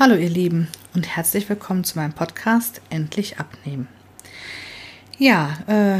Hallo 0.00 0.14
ihr 0.14 0.30
Lieben 0.30 0.66
und 0.94 1.14
herzlich 1.14 1.46
willkommen 1.50 1.84
zu 1.84 1.98
meinem 1.98 2.14
Podcast 2.14 2.80
Endlich 2.88 3.38
abnehmen. 3.38 3.86
Ja, 5.18 5.58
äh, 5.66 5.98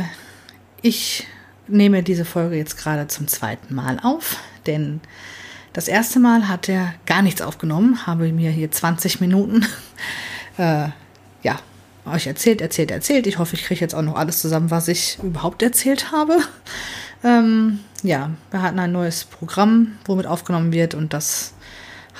ich 0.80 1.26
nehme 1.68 2.02
diese 2.02 2.24
Folge 2.24 2.56
jetzt 2.56 2.78
gerade 2.78 3.08
zum 3.08 3.28
zweiten 3.28 3.74
Mal 3.74 4.00
auf, 4.02 4.38
denn 4.64 5.02
das 5.74 5.86
erste 5.86 6.18
Mal 6.18 6.48
hat 6.48 6.66
er 6.70 6.94
gar 7.04 7.20
nichts 7.20 7.42
aufgenommen, 7.42 8.06
habe 8.06 8.32
mir 8.32 8.50
hier 8.50 8.70
20 8.70 9.20
Minuten 9.20 9.66
äh, 10.56 10.88
ja, 11.42 11.58
euch 12.06 12.26
erzählt, 12.26 12.62
erzählt, 12.62 12.92
erzählt. 12.92 13.26
Ich 13.26 13.36
hoffe, 13.36 13.54
ich 13.54 13.64
kriege 13.64 13.82
jetzt 13.82 13.94
auch 13.94 14.00
noch 14.00 14.16
alles 14.16 14.40
zusammen, 14.40 14.70
was 14.70 14.88
ich 14.88 15.18
überhaupt 15.22 15.62
erzählt 15.62 16.10
habe. 16.10 16.38
Ähm, 17.22 17.80
ja, 18.02 18.30
wir 18.50 18.62
hatten 18.62 18.78
ein 18.78 18.92
neues 18.92 19.24
Programm, 19.24 19.98
womit 20.06 20.26
aufgenommen 20.26 20.72
wird 20.72 20.94
und 20.94 21.12
das 21.12 21.52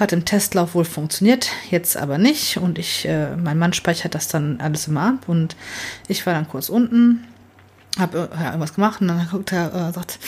hat 0.00 0.12
im 0.12 0.24
Testlauf 0.24 0.74
wohl 0.74 0.84
funktioniert, 0.84 1.50
jetzt 1.70 1.96
aber 1.96 2.18
nicht. 2.18 2.56
Und 2.56 2.78
ich, 2.78 3.06
äh, 3.06 3.36
mein 3.36 3.58
Mann 3.58 3.72
speichert 3.72 4.14
das 4.14 4.28
dann 4.28 4.60
alles 4.60 4.88
immer 4.88 5.02
ab. 5.02 5.28
Und 5.28 5.56
ich 6.08 6.24
war 6.26 6.34
dann 6.34 6.48
kurz 6.48 6.68
unten, 6.68 7.24
habe 7.98 8.30
äh, 8.34 8.44
irgendwas 8.44 8.74
gemacht 8.74 9.00
und 9.00 9.08
dann 9.08 9.28
guckt 9.30 9.52
er, 9.52 9.72
äh, 9.74 9.92
sagt, 9.92 10.18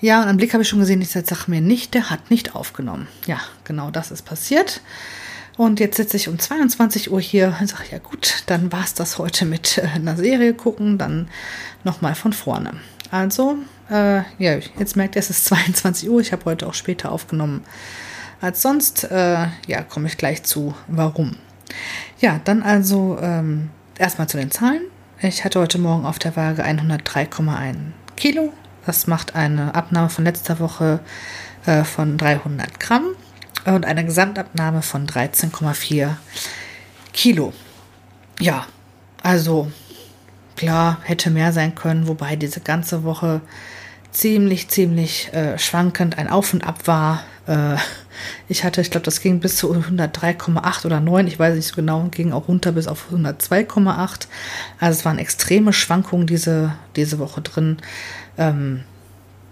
ja, 0.00 0.20
und 0.22 0.28
einen 0.28 0.38
Blick 0.38 0.52
habe 0.52 0.62
ich 0.62 0.68
schon 0.68 0.80
gesehen, 0.80 1.00
ich 1.00 1.10
sage, 1.10 1.26
sag 1.28 1.46
mir 1.46 1.60
nicht, 1.60 1.94
der 1.94 2.10
hat 2.10 2.30
nicht 2.30 2.56
aufgenommen. 2.56 3.06
Ja, 3.26 3.40
genau 3.64 3.90
das 3.90 4.10
ist 4.10 4.22
passiert. 4.22 4.80
Und 5.56 5.80
jetzt 5.80 5.96
sitze 5.96 6.16
ich 6.16 6.28
um 6.28 6.38
22 6.38 7.12
Uhr 7.12 7.20
hier 7.20 7.54
und 7.60 7.68
sage, 7.68 7.84
ja 7.90 7.98
gut, 7.98 8.42
dann 8.46 8.72
war 8.72 8.82
es 8.82 8.94
das 8.94 9.18
heute 9.18 9.44
mit 9.44 9.78
äh, 9.78 9.82
einer 9.82 10.16
Serie 10.16 10.54
gucken, 10.54 10.98
dann 10.98 11.28
nochmal 11.84 12.14
von 12.14 12.32
vorne. 12.32 12.72
Also, 13.10 13.58
äh, 13.90 14.22
ja, 14.38 14.58
jetzt 14.78 14.96
merkt 14.96 15.16
ihr, 15.16 15.20
es 15.20 15.30
ist 15.30 15.44
22 15.46 16.08
Uhr, 16.08 16.20
ich 16.20 16.32
habe 16.32 16.46
heute 16.46 16.66
auch 16.66 16.74
später 16.74 17.12
aufgenommen 17.12 17.62
als 18.42 18.60
sonst. 18.60 19.04
Äh, 19.04 19.46
ja, 19.66 19.82
komme 19.88 20.08
ich 20.08 20.18
gleich 20.18 20.42
zu, 20.42 20.74
warum. 20.88 21.36
Ja, 22.18 22.40
dann 22.44 22.62
also 22.62 23.18
ähm, 23.20 23.70
erstmal 23.98 24.28
zu 24.28 24.36
den 24.36 24.50
Zahlen. 24.50 24.82
Ich 25.20 25.44
hatte 25.44 25.60
heute 25.60 25.78
Morgen 25.78 26.04
auf 26.04 26.18
der 26.18 26.36
Waage 26.36 26.64
103,1 26.64 27.76
Kilo. 28.16 28.52
Das 28.84 29.06
macht 29.06 29.34
eine 29.36 29.74
Abnahme 29.74 30.10
von 30.10 30.24
letzter 30.24 30.58
Woche 30.58 31.00
äh, 31.66 31.84
von 31.84 32.18
300 32.18 32.80
Gramm 32.80 33.14
und 33.64 33.86
eine 33.86 34.04
Gesamtabnahme 34.04 34.82
von 34.82 35.06
13,4 35.06 36.16
Kilo. 37.12 37.52
Ja, 38.40 38.66
also 39.22 39.70
klar, 40.56 40.98
hätte 41.04 41.30
mehr 41.30 41.52
sein 41.52 41.74
können, 41.74 42.08
wobei 42.08 42.34
diese 42.34 42.60
ganze 42.60 43.04
Woche 43.04 43.40
ziemlich, 44.10 44.68
ziemlich 44.68 45.32
äh, 45.32 45.58
schwankend 45.58 46.18
ein 46.18 46.28
Auf 46.28 46.52
und 46.52 46.64
Ab 46.64 46.86
war. 46.86 47.22
Äh, 47.46 47.76
ich 48.48 48.64
hatte, 48.64 48.80
ich 48.80 48.90
glaube, 48.90 49.04
das 49.04 49.20
ging 49.20 49.40
bis 49.40 49.56
zu 49.56 49.72
103,8 49.74 50.86
oder 50.86 51.00
9, 51.00 51.26
ich 51.26 51.38
weiß 51.38 51.54
nicht 51.54 51.66
so 51.66 51.74
genau, 51.74 52.04
ging 52.10 52.32
auch 52.32 52.48
runter 52.48 52.72
bis 52.72 52.86
auf 52.86 53.06
102,8. 53.12 54.26
Also 54.78 54.98
es 54.98 55.04
waren 55.04 55.18
extreme 55.18 55.72
Schwankungen 55.72 56.26
diese, 56.26 56.74
diese 56.96 57.18
Woche 57.18 57.40
drin. 57.40 57.78
Ähm, 58.38 58.84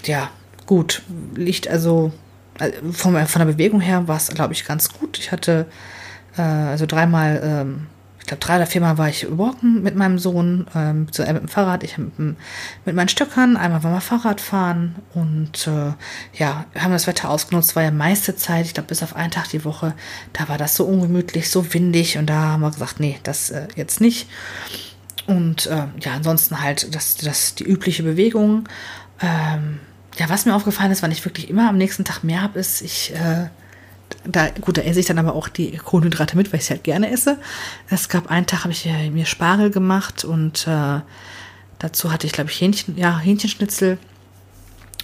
ja, 0.05 0.31
gut, 0.67 1.03
liegt 1.35 1.69
also 1.69 2.13
äh, 2.59 2.73
von, 2.93 3.27
von 3.27 3.41
der 3.41 3.53
Bewegung 3.53 3.81
her 3.81 4.07
war 4.09 4.17
es, 4.17 4.29
glaube 4.29 4.53
ich, 4.53 4.65
ganz 4.65 4.93
gut. 4.93 5.19
Ich 5.19 5.33
hatte 5.33 5.67
äh, 6.37 6.43
also 6.43 6.87
dreimal 6.87 7.41
ähm, 7.43 7.87
glaube, 8.27 8.45
drei 8.45 8.57
oder 8.57 8.67
viermal 8.67 8.99
war 8.99 9.09
ich 9.09 9.27
walken 9.31 9.83
mit 9.83 9.97
meinem 9.97 10.19
Sohn, 10.19 10.67
ähm, 10.75 11.07
äh, 11.19 11.33
mit 11.33 11.43
dem 11.43 11.49
Fahrrad, 11.49 11.83
ich 11.83 11.99
mit, 11.99 12.19
mit 12.19 12.95
meinen 12.95 13.09
Stöckern, 13.09 13.57
einmal 13.57 13.83
war 13.83 13.91
mal 13.91 14.01
Fahrrad 14.01 14.41
fahren 14.41 14.97
und 15.15 15.67
äh, 15.67 15.93
ja, 16.39 16.65
haben 16.79 16.93
das 16.93 17.07
Wetter 17.07 17.31
ausgenutzt, 17.31 17.77
war 17.77 17.83
ja 17.83 17.91
meiste 17.91 18.37
Zeit, 18.37 18.67
ich 18.67 18.75
glaube, 18.75 18.89
bis 18.89 19.03
auf 19.03 19.17
einen 19.17 19.31
Tag 19.31 19.49
die 19.49 19.65
Woche, 19.65 19.95
da 20.33 20.49
war 20.49 20.59
das 20.59 20.77
so 20.77 20.85
ungemütlich, 20.85 21.51
so 21.51 21.73
windig 21.73 22.19
und 22.19 22.27
da 22.27 22.35
haben 22.35 22.61
wir 22.61 22.71
gesagt, 22.71 23.01
nee, 23.01 23.19
das 23.23 23.51
äh, 23.51 23.69
jetzt 23.77 24.01
nicht. 24.01 24.29
Und 25.27 25.67
äh, 25.67 25.87
ja, 26.01 26.13
ansonsten 26.15 26.61
halt 26.61 26.95
das, 26.95 27.17
das 27.17 27.55
die 27.55 27.65
übliche 27.65 28.03
Bewegung. 28.03 28.69
Ähm, 29.21 29.79
ja, 30.17 30.29
was 30.29 30.45
mir 30.45 30.55
aufgefallen 30.55 30.91
ist, 30.91 31.03
wann 31.03 31.13
ich 31.13 31.25
wirklich 31.25 31.49
immer 31.49 31.69
am 31.69 31.79
nächsten 31.79 32.05
Tag 32.05 32.25
mehr 32.25 32.43
habe, 32.43 32.59
ist, 32.59 32.83
ich 32.83 33.15
äh, 33.15 33.49
da, 34.25 34.51
gut, 34.61 34.77
da 34.77 34.83
esse 34.83 35.01
ich 35.01 35.07
dann 35.07 35.19
aber 35.19 35.35
auch 35.35 35.49
die 35.49 35.77
Kohlenhydrate 35.77 36.37
mit, 36.37 36.53
weil 36.53 36.61
ich 36.61 36.67
sie 36.67 36.75
halt 36.75 36.85
gerne 36.85 37.11
esse. 37.11 37.39
Es 37.89 38.09
gab 38.09 38.31
einen 38.31 38.47
Tag, 38.47 38.65
habe 38.65 38.73
ich 38.73 38.87
mir 39.13 39.27
Spargel 39.27 39.71
gemacht 39.71 40.25
und 40.25 40.67
äh, 40.67 41.01
dazu 41.79 42.13
hatte 42.13 42.27
ich, 42.27 42.33
glaube 42.33 42.51
ich, 42.51 42.61
Hähnchen, 42.61 42.97
ja, 42.97 43.19
Hähnchenschnitzel 43.19 43.99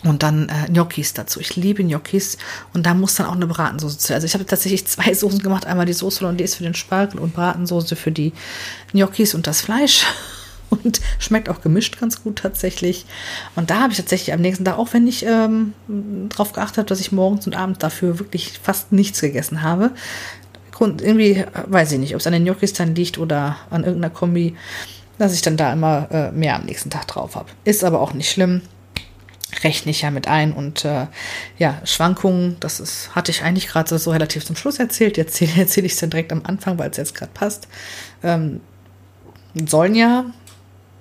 und 0.04 0.22
dann 0.22 0.48
äh, 0.48 0.70
Gnocchis 0.70 1.14
dazu. 1.14 1.40
Ich 1.40 1.56
liebe 1.56 1.82
Gnocchis 1.82 2.38
und 2.72 2.84
da 2.86 2.94
muss 2.94 3.14
dann 3.14 3.26
auch 3.26 3.34
eine 3.34 3.46
Bratensoße 3.46 3.98
zu. 3.98 4.14
Also 4.14 4.26
ich 4.26 4.34
habe 4.34 4.46
tatsächlich 4.46 4.86
zwei 4.86 5.14
Soßen 5.14 5.40
gemacht. 5.40 5.66
Einmal 5.66 5.86
die 5.86 5.92
Soße 5.92 6.20
Hollandaise 6.20 6.56
für 6.56 6.64
den 6.64 6.74
Spargel 6.74 7.20
und 7.20 7.34
Bratensoße 7.34 7.96
für 7.96 8.12
die 8.12 8.32
Gnocchis 8.92 9.34
und 9.34 9.46
das 9.46 9.62
Fleisch 9.62 10.04
und 10.70 11.00
schmeckt 11.18 11.48
auch 11.48 11.60
gemischt 11.60 11.98
ganz 12.00 12.22
gut 12.22 12.38
tatsächlich. 12.38 13.06
Und 13.54 13.70
da 13.70 13.80
habe 13.80 13.92
ich 13.92 13.98
tatsächlich 13.98 14.32
am 14.32 14.40
nächsten 14.40 14.64
Tag, 14.64 14.78
auch 14.78 14.92
wenn 14.92 15.06
ich 15.06 15.24
ähm, 15.26 15.74
darauf 16.28 16.52
geachtet 16.52 16.78
habe, 16.78 16.88
dass 16.88 17.00
ich 17.00 17.12
morgens 17.12 17.46
und 17.46 17.56
abends 17.56 17.78
dafür 17.78 18.18
wirklich 18.18 18.58
fast 18.62 18.92
nichts 18.92 19.20
gegessen 19.20 19.62
habe, 19.62 19.92
Grund, 20.76 21.00
irgendwie 21.00 21.42
weiß 21.68 21.92
ich 21.92 21.98
nicht, 21.98 22.14
ob 22.14 22.20
es 22.20 22.26
an 22.26 22.34
den 22.34 22.44
Gnocchis 22.44 22.74
dann 22.74 22.94
liegt 22.94 23.16
oder 23.16 23.56
an 23.70 23.82
irgendeiner 23.82 24.12
Kombi, 24.12 24.54
dass 25.16 25.32
ich 25.32 25.40
dann 25.40 25.56
da 25.56 25.72
immer 25.72 26.06
äh, 26.10 26.32
mehr 26.32 26.54
am 26.54 26.66
nächsten 26.66 26.90
Tag 26.90 27.06
drauf 27.06 27.34
habe. 27.34 27.48
Ist 27.64 27.82
aber 27.82 27.98
auch 27.98 28.12
nicht 28.12 28.30
schlimm. 28.30 28.60
Rechne 29.62 29.90
ich 29.90 30.02
ja 30.02 30.10
mit 30.10 30.28
ein 30.28 30.52
und 30.52 30.84
äh, 30.84 31.06
ja, 31.56 31.80
Schwankungen, 31.84 32.58
das 32.60 32.78
ist, 32.78 33.14
hatte 33.14 33.30
ich 33.30 33.42
eigentlich 33.42 33.68
gerade 33.68 33.88
so, 33.88 33.96
so, 33.96 34.10
relativ 34.10 34.44
zum 34.44 34.54
Schluss 34.54 34.78
erzählt. 34.78 35.16
Jetzt 35.16 35.40
erzähle 35.40 35.52
erzähl 35.62 35.86
ich 35.86 35.92
es 35.92 35.98
dann 35.98 36.10
direkt 36.10 36.30
am 36.30 36.42
Anfang, 36.44 36.78
weil 36.78 36.90
es 36.90 36.98
jetzt 36.98 37.14
gerade 37.14 37.32
passt. 37.32 37.68
Ähm, 38.22 38.60
sollen 39.54 39.94
ja. 39.94 40.26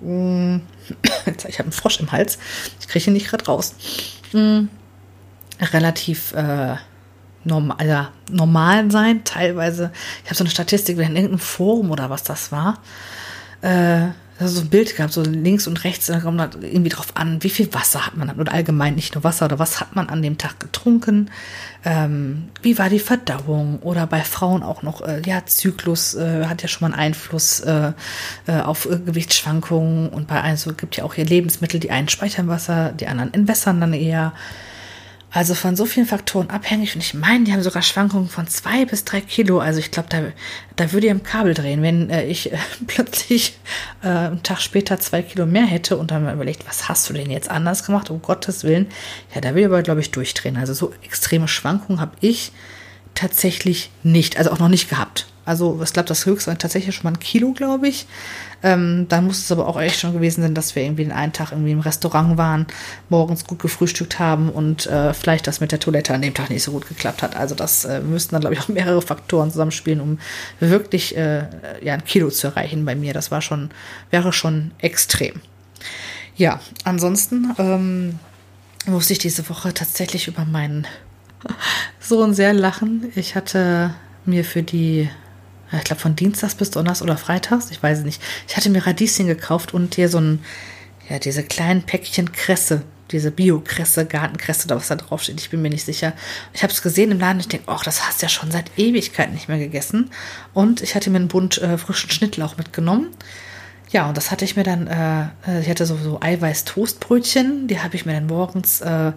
ich 1.26 1.58
habe 1.58 1.64
einen 1.64 1.72
Frosch 1.72 2.00
im 2.00 2.12
Hals. 2.12 2.38
Ich 2.80 2.88
kriege 2.88 3.06
ihn 3.06 3.14
nicht 3.14 3.28
gerade 3.28 3.46
raus. 3.46 3.74
Mm. 4.32 4.64
Relativ 5.58 6.32
äh, 6.34 6.76
normal, 7.44 7.86
ja, 7.86 8.12
normal 8.30 8.90
sein, 8.90 9.24
teilweise. 9.24 9.90
Ich 10.22 10.26
habe 10.26 10.36
so 10.36 10.44
eine 10.44 10.50
Statistik 10.50 10.98
in 10.98 11.16
irgendeinem 11.16 11.38
Forum 11.38 11.90
oder 11.90 12.10
was 12.10 12.24
das 12.24 12.52
war. 12.52 12.82
Äh, 13.62 14.08
so 14.38 14.60
ein 14.60 14.68
Bild 14.68 14.96
gehabt, 14.96 15.12
so 15.12 15.22
links 15.22 15.66
und 15.66 15.84
rechts, 15.84 16.06
da 16.06 16.20
kommt 16.20 16.40
irgendwie 16.62 16.90
drauf 16.90 17.08
an, 17.14 17.42
wie 17.42 17.50
viel 17.50 17.72
Wasser 17.72 18.06
hat 18.06 18.16
man 18.16 18.30
oder 18.30 18.52
allgemein 18.52 18.94
nicht 18.94 19.14
nur 19.14 19.24
Wasser 19.24 19.46
oder 19.46 19.58
was 19.58 19.80
hat 19.80 19.96
man 19.96 20.08
an 20.08 20.22
dem 20.22 20.36
Tag 20.36 20.60
getrunken, 20.60 21.30
ähm, 21.86 22.48
wie 22.62 22.78
war 22.78 22.88
die 22.88 22.98
Verdauung? 22.98 23.78
Oder 23.78 24.08
bei 24.08 24.20
Frauen 24.22 24.64
auch 24.64 24.82
noch, 24.82 25.02
äh, 25.02 25.22
ja, 25.24 25.46
Zyklus 25.46 26.14
äh, 26.14 26.46
hat 26.46 26.60
ja 26.62 26.68
schon 26.68 26.88
mal 26.88 26.94
einen 26.94 27.06
Einfluss 27.06 27.60
äh, 27.60 27.92
äh 28.48 28.60
auf 28.60 28.86
äh, 28.86 28.98
Gewichtsschwankungen. 28.98 30.08
Und 30.08 30.26
bei 30.26 30.40
also 30.40 30.72
gibt 30.72 30.96
ja 30.96 31.04
auch 31.04 31.14
hier 31.14 31.24
Lebensmittel, 31.24 31.78
die 31.78 31.92
einen 31.92 32.08
speichern 32.08 32.48
Wasser, 32.48 32.90
die 32.90 33.06
anderen 33.06 33.32
entwässern 33.32 33.80
dann 33.80 33.92
eher. 33.92 34.32
Also 35.36 35.52
von 35.52 35.76
so 35.76 35.84
vielen 35.84 36.06
Faktoren 36.06 36.48
abhängig. 36.48 36.94
Und 36.94 37.02
ich 37.02 37.12
meine, 37.12 37.44
die 37.44 37.52
haben 37.52 37.62
sogar 37.62 37.82
Schwankungen 37.82 38.30
von 38.30 38.48
zwei 38.48 38.86
bis 38.86 39.04
drei 39.04 39.20
Kilo. 39.20 39.58
Also 39.58 39.80
ich 39.80 39.90
glaube, 39.90 40.08
da, 40.08 40.22
da 40.76 40.92
würde 40.92 41.08
ich 41.08 41.12
am 41.12 41.22
Kabel 41.22 41.52
drehen, 41.52 41.82
wenn 41.82 42.08
äh, 42.08 42.24
ich 42.24 42.54
äh, 42.54 42.56
plötzlich 42.86 43.58
äh, 44.02 44.08
einen 44.08 44.42
Tag 44.42 44.62
später 44.62 44.98
zwei 44.98 45.20
Kilo 45.20 45.44
mehr 45.44 45.66
hätte 45.66 45.98
und 45.98 46.10
dann 46.10 46.24
mal 46.24 46.32
überlegt, 46.32 46.66
was 46.66 46.88
hast 46.88 47.10
du 47.10 47.12
denn 47.12 47.30
jetzt 47.30 47.50
anders 47.50 47.84
gemacht? 47.84 48.08
Um 48.08 48.22
Gottes 48.22 48.64
Willen. 48.64 48.86
Ja, 49.34 49.42
da 49.42 49.50
würde 49.50 49.60
ich 49.60 49.66
aber, 49.66 49.82
glaube 49.82 50.00
ich, 50.00 50.10
durchdrehen. 50.10 50.56
Also 50.56 50.72
so 50.72 50.94
extreme 51.02 51.48
Schwankungen 51.48 52.00
habe 52.00 52.16
ich 52.22 52.50
tatsächlich 53.14 53.90
nicht, 54.02 54.38
also 54.38 54.52
auch 54.52 54.58
noch 54.58 54.70
nicht 54.70 54.88
gehabt. 54.88 55.26
Also 55.46 55.80
ich 55.82 55.92
glaube, 55.92 56.08
das 56.08 56.26
höchste 56.26 56.50
war 56.50 56.58
tatsächlich 56.58 56.94
schon 56.94 57.04
mal 57.04 57.12
ein 57.12 57.20
Kilo, 57.20 57.52
glaube 57.52 57.88
ich. 57.88 58.06
Ähm, 58.62 59.06
dann 59.08 59.26
muss 59.26 59.38
es 59.38 59.52
aber 59.52 59.68
auch 59.68 59.80
echt 59.80 60.00
schon 60.00 60.12
gewesen 60.12 60.42
sein, 60.42 60.54
dass 60.54 60.74
wir 60.74 60.82
irgendwie 60.82 61.04
den 61.04 61.12
einen 61.12 61.32
Tag 61.32 61.52
irgendwie 61.52 61.70
im 61.70 61.80
Restaurant 61.80 62.36
waren, 62.36 62.66
morgens 63.08 63.44
gut 63.44 63.60
gefrühstückt 63.60 64.18
haben 64.18 64.50
und 64.50 64.86
äh, 64.86 65.14
vielleicht 65.14 65.46
das 65.46 65.60
mit 65.60 65.70
der 65.70 65.78
Toilette 65.78 66.12
an 66.12 66.22
dem 66.22 66.34
Tag 66.34 66.50
nicht 66.50 66.64
so 66.64 66.72
gut 66.72 66.88
geklappt 66.88 67.22
hat. 67.22 67.36
Also 67.36 67.54
das 67.54 67.84
äh, 67.84 68.00
müssten 68.00 68.34
dann, 68.34 68.40
glaube 68.40 68.54
ich, 68.54 68.60
auch 68.60 68.68
mehrere 68.68 69.00
Faktoren 69.00 69.52
zusammenspielen, 69.52 70.00
um 70.00 70.18
wirklich 70.58 71.16
äh, 71.16 71.46
ja, 71.80 71.94
ein 71.94 72.04
Kilo 72.04 72.28
zu 72.30 72.48
erreichen 72.48 72.84
bei 72.84 72.96
mir. 72.96 73.14
Das 73.14 73.30
war 73.30 73.40
schon, 73.40 73.70
wäre 74.10 74.32
schon 74.32 74.72
extrem. 74.78 75.40
Ja, 76.36 76.60
ansonsten 76.82 77.54
ähm, 77.58 78.18
musste 78.86 79.12
ich 79.12 79.20
diese 79.20 79.48
Woche 79.48 79.72
tatsächlich 79.72 80.26
über 80.26 80.44
meinen 80.44 80.88
Sohn 82.00 82.34
sehr 82.34 82.52
lachen. 82.52 83.12
Ich 83.14 83.36
hatte 83.36 83.94
mir 84.24 84.44
für 84.44 84.62
die 84.62 85.08
ich 85.72 85.84
glaube 85.84 86.00
von 86.00 86.16
Dienstags 86.16 86.54
bis 86.54 86.70
Donnerstags 86.70 87.02
oder 87.02 87.16
Freitags, 87.16 87.70
ich 87.70 87.82
weiß 87.82 87.98
es 87.98 88.04
nicht. 88.04 88.22
Ich 88.48 88.56
hatte 88.56 88.70
mir 88.70 88.86
Radieschen 88.86 89.26
gekauft 89.26 89.74
und 89.74 89.94
hier 89.94 90.08
so 90.08 90.18
ein, 90.18 90.44
ja, 91.08 91.18
diese 91.18 91.42
kleinen 91.42 91.82
Päckchen 91.82 92.32
Kresse, 92.32 92.82
diese 93.10 93.30
Bio-Kresse, 93.30 94.06
Gartenkresse 94.06 94.66
oder 94.66 94.76
was 94.76 94.88
da 94.88 94.96
drauf 94.96 95.22
steht, 95.22 95.40
ich 95.40 95.50
bin 95.50 95.62
mir 95.62 95.70
nicht 95.70 95.84
sicher. 95.84 96.12
Ich 96.52 96.62
habe 96.62 96.72
es 96.72 96.82
gesehen 96.82 97.10
im 97.10 97.20
Laden 97.20 97.40
ich 97.40 97.48
denke, 97.48 97.66
ach, 97.68 97.84
das 97.84 98.06
hast 98.06 98.20
du 98.20 98.26
ja 98.26 98.28
schon 98.28 98.50
seit 98.50 98.70
Ewigkeiten 98.76 99.34
nicht 99.34 99.48
mehr 99.48 99.58
gegessen. 99.58 100.10
Und 100.54 100.82
ich 100.82 100.94
hatte 100.94 101.10
mir 101.10 101.18
einen 101.18 101.28
Bund 101.28 101.58
äh, 101.58 101.78
frischen 101.78 102.10
Schnittlauch 102.10 102.56
mitgenommen. 102.56 103.08
Ja, 103.90 104.08
und 104.08 104.16
das 104.16 104.30
hatte 104.30 104.44
ich 104.44 104.56
mir 104.56 104.64
dann, 104.64 104.86
äh, 104.88 105.22
äh 105.46 105.60
ich 105.60 105.70
hatte 105.70 105.86
so, 105.86 105.96
so 105.96 106.20
Eiweiß-Toastbrötchen, 106.20 107.68
die 107.68 107.80
habe 107.80 107.94
ich 107.94 108.04
mir 108.04 108.14
dann 108.14 108.26
morgens 108.26 108.80
äh, 108.80 109.12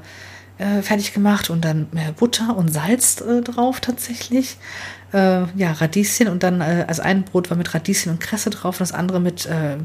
äh, 0.59 0.81
fertig 0.81 1.13
gemacht 1.13 1.49
und 1.49 1.65
dann 1.65 1.87
äh, 1.95 2.11
Butter 2.11 2.55
und 2.55 2.71
Salz 2.71 3.15
drauf 3.15 3.79
tatsächlich. 3.79 4.57
Äh, 5.13 5.45
ja, 5.55 5.71
Radieschen 5.71 6.27
und 6.27 6.43
dann, 6.43 6.61
äh, 6.61 6.85
also 6.87 7.01
ein 7.01 7.23
Brot 7.23 7.49
war 7.49 7.57
mit 7.57 7.73
Radieschen 7.73 8.11
und 8.11 8.19
Kresse 8.19 8.51
drauf 8.51 8.75
und 8.75 8.81
das 8.81 8.91
andere 8.91 9.19
mit, 9.19 9.45
äh, 9.47 9.77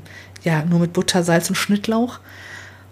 ja, 0.43 0.65
nur 0.65 0.81
mit 0.81 0.93
Butter, 0.93 1.23
Salz 1.23 1.49
und 1.49 1.57
Schnittlauch. 1.57 2.21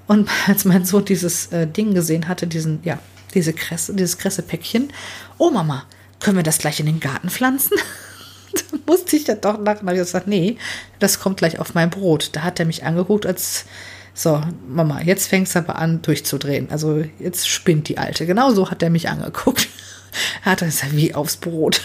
Und 0.06 0.30
als 0.46 0.64
mein 0.64 0.84
Sohn 0.84 1.04
dieses 1.04 1.50
Ding 1.50 1.94
gesehen 1.94 2.28
hatte, 2.28 2.46
diesen, 2.46 2.80
ja, 2.84 2.98
diese 3.34 3.52
Kresse, 3.52 3.94
dieses 3.94 4.18
Kressepäckchen, 4.18 4.92
oh 5.38 5.50
Mama, 5.50 5.84
können 6.20 6.36
wir 6.36 6.44
das 6.44 6.58
gleich 6.58 6.80
in 6.80 6.86
den 6.86 7.00
Garten 7.00 7.30
pflanzen? 7.30 7.76
da 8.52 8.78
musste 8.86 9.16
ich 9.16 9.26
ja 9.26 9.34
doch 9.34 9.58
lachen. 9.58 9.86
Da 9.86 9.88
habe 9.88 9.94
ich 9.94 10.02
gesagt, 10.02 10.26
nee, 10.26 10.56
das 10.98 11.20
kommt 11.20 11.38
gleich 11.38 11.58
auf 11.58 11.74
mein 11.74 11.90
Brot. 11.90 12.30
Da 12.32 12.42
hat 12.42 12.60
er 12.60 12.66
mich 12.66 12.84
angeguckt, 12.84 13.26
als 13.26 13.64
so, 14.14 14.42
Mama, 14.68 15.00
jetzt 15.02 15.28
fängst 15.28 15.54
du 15.54 15.60
aber 15.60 15.76
an 15.76 16.02
durchzudrehen. 16.02 16.70
Also 16.70 17.04
jetzt 17.18 17.48
spinnt 17.48 17.88
die 17.88 17.98
Alte. 17.98 18.26
Genau 18.26 18.52
so 18.52 18.70
hat 18.70 18.82
er 18.82 18.90
mich 18.90 19.08
angeguckt. 19.08 19.68
Er 20.44 20.52
hat 20.52 20.60
gesagt, 20.60 20.94
wie 20.94 21.14
aufs 21.14 21.36
Brot. 21.36 21.80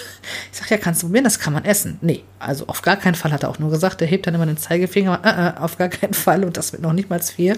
Ich 0.51 0.57
sage, 0.57 0.75
ja, 0.75 0.77
kannst 0.77 1.01
du 1.01 1.07
probieren, 1.07 1.23
das 1.23 1.39
kann 1.39 1.53
man 1.53 1.65
essen. 1.65 1.97
Nee, 2.01 2.23
also 2.39 2.67
auf 2.67 2.81
gar 2.81 2.97
keinen 2.97 3.15
Fall 3.15 3.31
hat 3.31 3.43
er 3.43 3.49
auch 3.49 3.59
nur 3.59 3.69
gesagt. 3.69 4.01
Er 4.01 4.07
hebt 4.07 4.27
dann 4.27 4.35
immer 4.35 4.45
den 4.45 4.57
Zeigefinger, 4.57 5.21
äh, 5.23 5.47
äh, 5.47 5.61
auf 5.61 5.77
gar 5.77 5.89
keinen 5.89 6.13
Fall 6.13 6.43
und 6.43 6.57
das 6.57 6.71
mit 6.71 6.81
noch 6.81 6.93
nicht 6.93 7.09
mal 7.09 7.21
viel. 7.21 7.57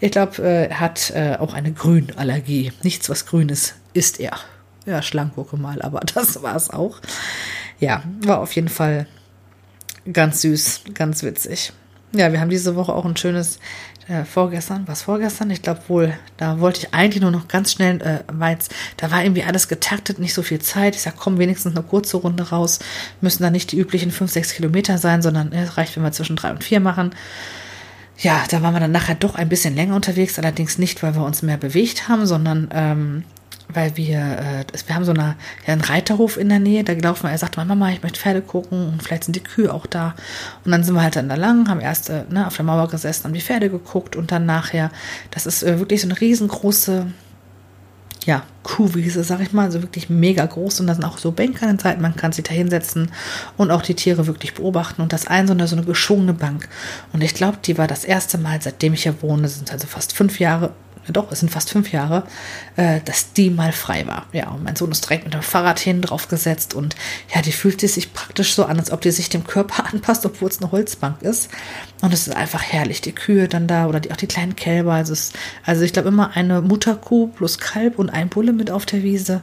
Ich 0.00 0.12
glaube, 0.12 0.42
äh, 0.42 0.68
er 0.68 0.80
hat 0.80 1.10
äh, 1.10 1.36
auch 1.38 1.54
eine 1.54 1.72
Grünallergie. 1.72 2.72
Nichts, 2.82 3.08
was 3.08 3.26
grün 3.26 3.48
ist, 3.48 3.74
isst 3.92 4.20
er. 4.20 4.38
Ja, 4.84 5.02
schlank 5.02 5.34
gucke 5.34 5.56
mal, 5.56 5.82
aber 5.82 6.00
das 6.14 6.42
war 6.42 6.56
es 6.56 6.70
auch. 6.70 7.00
Ja, 7.80 8.02
war 8.20 8.40
auf 8.40 8.52
jeden 8.52 8.68
Fall 8.68 9.06
ganz 10.12 10.42
süß, 10.42 10.82
ganz 10.94 11.22
witzig. 11.22 11.72
Ja, 12.16 12.32
wir 12.32 12.40
haben 12.40 12.50
diese 12.50 12.76
Woche 12.76 12.94
auch 12.94 13.04
ein 13.04 13.16
schönes 13.16 13.58
äh, 14.08 14.24
vorgestern, 14.24 14.84
was 14.86 15.02
vorgestern? 15.02 15.50
Ich 15.50 15.62
glaube 15.62 15.80
wohl, 15.88 16.14
da 16.36 16.60
wollte 16.60 16.80
ich 16.80 16.94
eigentlich 16.94 17.20
nur 17.20 17.30
noch 17.30 17.48
ganz 17.48 17.72
schnell, 17.72 18.00
äh, 18.00 18.20
weil 18.32 18.56
da 18.96 19.10
war 19.10 19.22
irgendwie 19.22 19.42
alles 19.42 19.68
getaktet, 19.68 20.18
nicht 20.18 20.32
so 20.32 20.42
viel 20.42 20.60
Zeit. 20.60 20.94
Ich 20.94 21.02
sag, 21.02 21.16
komm, 21.16 21.38
wenigstens 21.38 21.74
eine 21.74 21.84
kurze 21.84 22.16
Runde 22.18 22.48
raus. 22.50 22.78
Müssen 23.20 23.42
da 23.42 23.50
nicht 23.50 23.72
die 23.72 23.78
üblichen 23.78 24.10
fünf, 24.10 24.30
sechs 24.30 24.54
Kilometer 24.54 24.98
sein, 24.98 25.22
sondern 25.22 25.52
äh, 25.52 25.64
es 25.64 25.76
reicht, 25.76 25.96
wenn 25.96 26.04
wir 26.04 26.12
zwischen 26.12 26.36
drei 26.36 26.50
und 26.50 26.64
vier 26.64 26.80
machen. 26.80 27.10
Ja, 28.18 28.44
da 28.48 28.62
waren 28.62 28.74
wir 28.74 28.80
dann 28.80 28.92
nachher 28.92 29.14
doch 29.14 29.34
ein 29.34 29.48
bisschen 29.48 29.74
länger 29.74 29.94
unterwegs, 29.94 30.38
allerdings 30.38 30.78
nicht, 30.78 31.02
weil 31.02 31.14
wir 31.14 31.24
uns 31.24 31.42
mehr 31.42 31.58
bewegt 31.58 32.08
haben, 32.08 32.24
sondern 32.24 32.68
ähm, 32.72 33.24
weil 33.76 33.96
wir, 33.96 34.18
äh, 34.18 34.64
wir 34.86 34.94
haben 34.94 35.04
so 35.04 35.12
eine, 35.12 35.36
ja, 35.66 35.74
einen 35.74 35.82
Reiterhof 35.82 36.38
in 36.38 36.48
der 36.48 36.58
Nähe, 36.58 36.82
da 36.82 36.94
gelaufen 36.94 37.24
wir, 37.24 37.30
er 37.30 37.38
sagte, 37.38 37.62
Mama, 37.62 37.90
ich 37.90 38.02
möchte 38.02 38.18
Pferde 38.18 38.40
gucken 38.40 38.88
und 38.88 39.02
vielleicht 39.02 39.24
sind 39.24 39.36
die 39.36 39.42
Kühe 39.42 39.72
auch 39.72 39.84
da. 39.84 40.14
Und 40.64 40.72
dann 40.72 40.82
sind 40.82 40.94
wir 40.94 41.02
halt 41.02 41.14
dann 41.14 41.28
da 41.28 41.34
lang, 41.34 41.68
haben 41.68 41.80
erst 41.80 42.08
äh, 42.08 42.24
ne, 42.30 42.46
auf 42.46 42.56
der 42.56 42.64
Mauer 42.64 42.88
gesessen, 42.88 43.24
haben 43.24 43.34
die 43.34 43.40
Pferde 43.42 43.68
geguckt 43.68 44.16
und 44.16 44.32
dann 44.32 44.46
nachher, 44.46 44.90
das 45.30 45.44
ist 45.44 45.62
äh, 45.62 45.78
wirklich 45.78 46.00
so 46.00 46.08
eine 46.08 46.18
riesengroße, 46.18 47.06
ja, 48.24 48.42
Kuhwiese, 48.62 49.22
sag 49.22 49.40
ich 49.40 49.52
mal, 49.52 49.66
also 49.66 49.82
wirklich 49.82 50.08
mega 50.08 50.44
groß 50.44 50.80
und 50.80 50.86
da 50.86 50.94
sind 50.94 51.04
auch 51.04 51.18
so 51.18 51.30
Bänke 51.30 51.62
an 51.62 51.76
den 51.76 51.78
Seiten, 51.78 52.00
man 52.00 52.16
kann 52.16 52.32
sich 52.32 52.44
da 52.44 52.52
hinsetzen 52.52 53.12
und 53.58 53.70
auch 53.70 53.82
die 53.82 53.94
Tiere 53.94 54.26
wirklich 54.26 54.54
beobachten 54.54 55.02
und 55.02 55.12
das 55.12 55.26
ein 55.26 55.46
so 55.46 55.52
eine, 55.52 55.68
so 55.68 55.76
eine 55.76 55.84
geschwungene 55.84 56.32
Bank. 56.32 56.68
Und 57.12 57.22
ich 57.22 57.34
glaube, 57.34 57.58
die 57.62 57.76
war 57.76 57.86
das 57.86 58.04
erste 58.04 58.38
Mal, 58.38 58.60
seitdem 58.62 58.94
ich 58.94 59.02
hier 59.02 59.20
wohne, 59.22 59.46
sind 59.48 59.70
also 59.70 59.86
fast 59.86 60.14
fünf 60.14 60.40
Jahre, 60.40 60.72
doch, 61.12 61.30
es 61.32 61.40
sind 61.40 61.50
fast 61.50 61.70
fünf 61.70 61.92
Jahre, 61.92 62.24
äh, 62.76 63.00
dass 63.04 63.32
die 63.32 63.50
mal 63.50 63.72
frei 63.72 64.06
war. 64.06 64.26
Ja, 64.32 64.50
und 64.50 64.64
mein 64.64 64.76
Sohn 64.76 64.90
ist 64.90 65.04
direkt 65.04 65.24
mit 65.24 65.34
dem 65.34 65.42
Fahrrad 65.42 65.78
hin 65.78 66.02
draufgesetzt 66.02 66.74
und 66.74 66.96
ja, 67.34 67.42
die 67.42 67.52
fühlt 67.52 67.80
sich 67.80 68.12
praktisch 68.12 68.54
so 68.54 68.64
an, 68.64 68.78
als 68.78 68.90
ob 68.90 69.00
die 69.00 69.10
sich 69.10 69.28
dem 69.28 69.44
Körper 69.44 69.86
anpasst, 69.92 70.26
obwohl 70.26 70.48
es 70.48 70.60
eine 70.60 70.72
Holzbank 70.72 71.22
ist. 71.22 71.50
Und 72.02 72.12
es 72.12 72.26
ist 72.26 72.34
einfach 72.34 72.62
herrlich, 72.62 73.00
die 73.00 73.14
Kühe 73.14 73.48
dann 73.48 73.66
da 73.66 73.86
oder 73.86 74.00
die, 74.00 74.12
auch 74.12 74.16
die 74.16 74.26
kleinen 74.26 74.56
Kälber. 74.56 74.92
Also, 74.92 75.12
es, 75.12 75.32
also 75.64 75.82
ich 75.82 75.92
glaube 75.92 76.08
immer 76.08 76.36
eine 76.36 76.60
Mutterkuh 76.60 77.28
plus 77.28 77.58
Kalb 77.58 77.98
und 77.98 78.10
ein 78.10 78.28
Bulle 78.28 78.52
mit 78.52 78.70
auf 78.70 78.86
der 78.86 79.02
Wiese. 79.02 79.42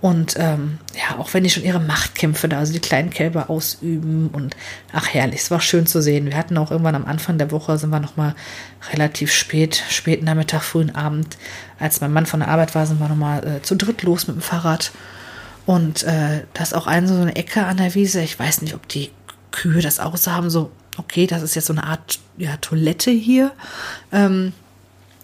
Und 0.00 0.34
ähm, 0.38 0.78
ja, 0.94 1.18
auch 1.18 1.34
wenn 1.34 1.42
die 1.42 1.50
schon 1.50 1.64
ihre 1.64 1.80
Machtkämpfe 1.80 2.48
da, 2.48 2.58
also 2.58 2.72
die 2.72 2.78
kleinen 2.78 3.10
Kälber 3.10 3.50
ausüben 3.50 4.28
und 4.28 4.56
ach 4.92 5.08
herrlich, 5.08 5.40
es 5.40 5.50
war 5.50 5.60
schön 5.60 5.86
zu 5.86 6.00
sehen. 6.00 6.26
Wir 6.26 6.36
hatten 6.36 6.56
auch 6.56 6.70
irgendwann 6.70 6.94
am 6.94 7.04
Anfang 7.04 7.36
der 7.36 7.50
Woche, 7.50 7.78
sind 7.78 7.90
wir 7.90 7.98
nochmal 7.98 8.36
relativ 8.92 9.32
spät, 9.32 9.82
späten 9.88 10.24
Nachmittag, 10.24 10.62
frühen 10.62 10.94
Abend, 10.94 11.36
als 11.80 12.00
mein 12.00 12.12
Mann 12.12 12.26
von 12.26 12.40
der 12.40 12.48
Arbeit 12.48 12.76
war, 12.76 12.86
sind 12.86 13.00
wir 13.00 13.08
nochmal 13.08 13.44
äh, 13.44 13.62
zu 13.62 13.74
dritt 13.74 14.02
los 14.04 14.28
mit 14.28 14.36
dem 14.36 14.42
Fahrrad. 14.42 14.92
Und 15.66 16.04
äh, 16.04 16.44
da 16.54 16.62
ist 16.62 16.74
auch 16.74 16.86
eine 16.86 17.08
so 17.08 17.14
eine 17.14 17.34
Ecke 17.34 17.66
an 17.66 17.78
der 17.78 17.94
Wiese. 17.94 18.22
Ich 18.22 18.38
weiß 18.38 18.62
nicht, 18.62 18.74
ob 18.74 18.86
die 18.88 19.10
Kühe 19.50 19.82
das 19.82 19.98
auch 19.98 20.16
so 20.16 20.32
haben, 20.32 20.48
so, 20.48 20.70
okay, 20.96 21.26
das 21.26 21.42
ist 21.42 21.56
jetzt 21.56 21.66
so 21.66 21.72
eine 21.72 21.84
Art 21.84 22.20
ja, 22.36 22.56
Toilette 22.58 23.10
hier. 23.10 23.50
Ähm, 24.12 24.52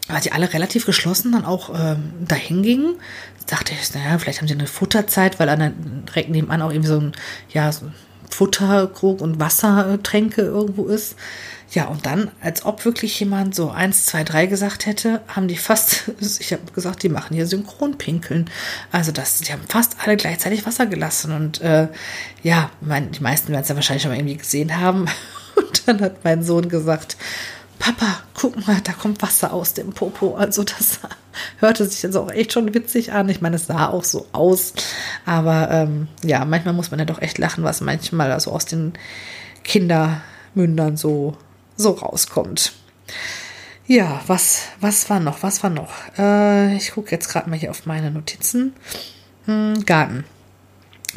weil 0.08 0.20
die 0.20 0.32
alle 0.32 0.52
relativ 0.52 0.84
geschlossen 0.86 1.32
dann 1.32 1.44
auch 1.44 1.70
ähm, 1.74 2.12
dahin 2.26 2.62
gingen 2.62 2.96
dachte 3.46 3.74
ich, 3.74 3.94
naja, 3.94 4.18
vielleicht 4.18 4.40
haben 4.40 4.48
sie 4.48 4.54
eine 4.54 4.66
Futterzeit, 4.66 5.38
weil 5.38 5.48
an 5.48 6.04
direkt 6.08 6.30
nebenan 6.30 6.62
auch 6.62 6.70
irgendwie 6.70 6.88
so 6.88 7.00
ein, 7.00 7.12
ja, 7.50 7.70
so 7.70 7.86
ein 7.86 7.94
Futterkrug 8.30 9.20
und 9.20 9.38
Wassertränke 9.38 10.42
irgendwo 10.42 10.86
ist. 10.86 11.16
Ja, 11.70 11.86
und 11.86 12.06
dann, 12.06 12.30
als 12.40 12.64
ob 12.64 12.84
wirklich 12.84 13.18
jemand 13.18 13.54
so 13.54 13.70
eins, 13.70 14.06
zwei, 14.06 14.22
drei 14.22 14.46
gesagt 14.46 14.86
hätte, 14.86 15.20
haben 15.28 15.48
die 15.48 15.56
fast, 15.56 16.10
ich 16.38 16.52
habe 16.52 16.62
gesagt, 16.72 17.02
die 17.02 17.08
machen 17.08 17.34
hier 17.34 17.46
Synchronpinkeln. 17.46 18.50
Also 18.92 19.12
das, 19.12 19.38
die 19.38 19.52
haben 19.52 19.62
fast 19.68 19.96
alle 20.02 20.16
gleichzeitig 20.16 20.66
Wasser 20.66 20.86
gelassen. 20.86 21.32
Und 21.32 21.60
äh, 21.60 21.88
ja, 22.42 22.70
mein, 22.80 23.12
die 23.12 23.20
meisten 23.20 23.48
werden 23.48 23.62
es 23.62 23.68
ja 23.68 23.74
wahrscheinlich 23.74 24.02
schon 24.02 24.12
mal 24.12 24.18
irgendwie 24.18 24.36
gesehen 24.36 24.76
haben. 24.78 25.06
Und 25.56 25.86
dann 25.86 26.00
hat 26.00 26.24
mein 26.24 26.42
Sohn 26.42 26.68
gesagt, 26.68 27.16
Papa, 27.84 28.20
guck 28.32 28.66
mal, 28.66 28.80
da 28.82 28.92
kommt 28.92 29.20
Wasser 29.20 29.52
aus 29.52 29.74
dem 29.74 29.92
Popo. 29.92 30.36
Also 30.36 30.64
das 30.64 31.00
hörte 31.58 31.84
sich 31.84 32.02
jetzt 32.02 32.16
auch 32.16 32.30
echt 32.30 32.54
schon 32.54 32.72
witzig 32.72 33.12
an. 33.12 33.28
Ich 33.28 33.42
meine, 33.42 33.56
es 33.56 33.66
sah 33.66 33.90
auch 33.90 34.04
so 34.04 34.26
aus. 34.32 34.72
Aber 35.26 35.70
ähm, 35.70 36.08
ja, 36.22 36.46
manchmal 36.46 36.72
muss 36.72 36.90
man 36.90 36.98
ja 36.98 37.04
doch 37.04 37.20
echt 37.20 37.36
lachen, 37.36 37.62
was 37.62 37.82
manchmal 37.82 38.32
also 38.32 38.52
aus 38.52 38.64
den 38.64 38.94
Kindermündern 39.64 40.96
so, 40.96 41.36
so 41.76 41.90
rauskommt. 41.90 42.72
Ja, 43.86 44.22
was, 44.28 44.62
was 44.80 45.10
war 45.10 45.20
noch? 45.20 45.42
Was 45.42 45.62
war 45.62 45.68
noch? 45.68 45.92
Äh, 46.16 46.76
ich 46.76 46.92
gucke 46.92 47.10
jetzt 47.10 47.28
gerade 47.28 47.50
mal 47.50 47.58
hier 47.58 47.70
auf 47.70 47.84
meine 47.84 48.10
Notizen. 48.10 48.72
Hm, 49.44 49.84
Garten. 49.84 50.24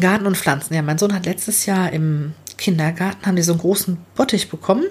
Garten 0.02 0.28
und 0.28 0.36
Pflanzen. 0.36 0.74
Ja, 0.74 0.82
mein 0.82 0.98
Sohn 0.98 1.14
hat 1.14 1.28
letztes 1.28 1.66
Jahr 1.66 1.94
im 1.94 2.34
Kindergarten, 2.58 3.26
haben 3.26 3.38
die 3.38 3.42
so 3.42 3.54
einen 3.54 3.62
großen 3.62 3.98
Bottich 4.16 4.50
bekommen 4.50 4.84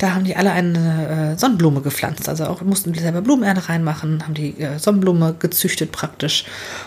da 0.00 0.14
haben 0.14 0.24
die 0.24 0.34
alle 0.34 0.50
eine 0.50 1.34
äh, 1.34 1.38
Sonnenblume 1.38 1.82
gepflanzt. 1.82 2.26
Also 2.26 2.46
auch 2.46 2.62
mussten 2.62 2.94
die 2.94 3.00
selber 3.00 3.20
Blumenerde 3.20 3.68
reinmachen, 3.68 4.22
haben 4.22 4.32
die 4.32 4.58
äh, 4.58 4.78
Sonnenblume 4.78 5.34
gezüchtet 5.38 5.92
praktisch 5.92 6.46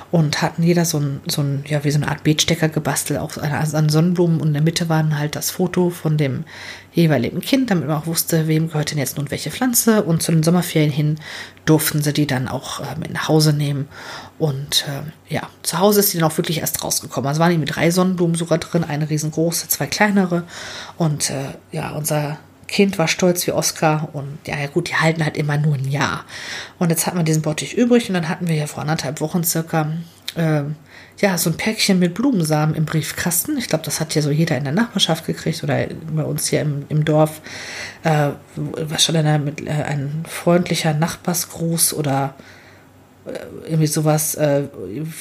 und 0.09 0.41
hatten 0.41 0.63
jeder 0.63 0.83
so 0.83 0.99
ein, 0.99 1.21
so 1.27 1.43
ein, 1.43 1.63
ja, 1.67 1.83
wie 1.83 1.91
so 1.91 1.97
eine 1.97 2.07
Art 2.07 2.23
Beetstecker 2.23 2.69
gebastelt, 2.69 3.19
auch 3.19 3.37
an 3.37 3.89
Sonnenblumen 3.89 4.41
und 4.41 4.47
in 4.47 4.53
der 4.53 4.63
Mitte 4.63 4.89
waren 4.89 5.19
halt 5.19 5.35
das 5.35 5.51
Foto 5.51 5.91
von 5.91 6.17
dem 6.17 6.43
jeweiligen 6.91 7.39
Kind, 7.39 7.69
damit 7.69 7.87
man 7.87 7.97
auch 7.97 8.07
wusste, 8.07 8.47
wem 8.47 8.69
gehört 8.69 8.89
denn 8.89 8.97
jetzt 8.97 9.17
nun 9.17 9.29
welche 9.29 9.51
Pflanze. 9.51 10.01
Und 10.01 10.23
zu 10.23 10.31
den 10.31 10.41
Sommerferien 10.41 10.91
hin 10.91 11.19
durften 11.65 12.01
sie 12.01 12.13
die 12.13 12.25
dann 12.25 12.47
auch 12.47 12.79
äh, 12.79 12.99
mit 12.99 13.13
nach 13.13 13.27
Hause 13.27 13.53
nehmen. 13.53 13.87
Und 14.39 14.85
äh, 14.87 15.33
ja, 15.33 15.49
zu 15.61 15.77
Hause 15.77 15.99
ist 15.99 16.13
die 16.13 16.17
dann 16.17 16.31
auch 16.31 16.37
wirklich 16.37 16.61
erst 16.61 16.83
rausgekommen. 16.83 17.27
Also 17.27 17.39
waren 17.39 17.51
die 17.51 17.59
mit 17.59 17.75
drei 17.75 17.91
Sonnenblumen 17.91 18.35
sogar 18.35 18.57
drin, 18.57 18.83
eine 18.83 19.07
riesengroße, 19.07 19.67
zwei 19.67 19.85
kleinere. 19.85 20.43
Und 20.97 21.29
äh, 21.29 21.53
ja, 21.71 21.91
unser 21.91 22.39
Kind 22.67 22.97
war 22.97 23.07
stolz 23.07 23.45
wie 23.47 23.51
Oscar 23.51 24.09
und 24.13 24.39
ja, 24.45 24.57
ja 24.57 24.67
gut, 24.67 24.89
die 24.89 24.95
halten 24.95 25.23
halt 25.23 25.37
immer 25.37 25.57
nur 25.57 25.75
ein 25.75 25.89
Jahr. 25.89 26.25
Und 26.79 26.89
jetzt 26.89 27.05
hat 27.05 27.15
man 27.15 27.25
diesen 27.25 27.41
Bottich 27.41 27.75
übrig 27.75 28.07
und 28.07 28.15
dann 28.15 28.29
hatten 28.29 28.47
wir 28.47 28.55
ja 28.55 28.67
vor 28.67 28.81
anderthalb 28.81 29.21
Wochen 29.21 29.43
circa 29.43 29.91
äh, 30.35 30.63
ja, 31.19 31.37
so 31.37 31.49
ein 31.49 31.57
Päckchen 31.57 31.99
mit 31.99 32.15
Blumensamen 32.15 32.75
im 32.75 32.85
Briefkasten. 32.85 33.57
Ich 33.57 33.67
glaube, 33.67 33.85
das 33.85 33.99
hat 33.99 34.15
ja 34.15 34.21
so 34.21 34.31
jeder 34.31 34.57
in 34.57 34.63
der 34.63 34.73
Nachbarschaft 34.73 35.25
gekriegt 35.25 35.63
oder 35.63 35.85
bei 36.11 36.23
uns 36.23 36.47
hier 36.47 36.61
im, 36.61 36.85
im 36.89 37.05
Dorf. 37.05 37.41
Äh, 38.03 38.29
was 38.55 39.03
schon 39.03 39.15
eine, 39.15 39.39
mit, 39.39 39.65
äh, 39.65 39.69
ein 39.69 40.23
freundlicher 40.27 40.93
Nachbarsgruß 40.93 41.93
oder 41.93 42.33
irgendwie 43.25 43.87
sowas, 43.87 44.35
äh, 44.35 44.63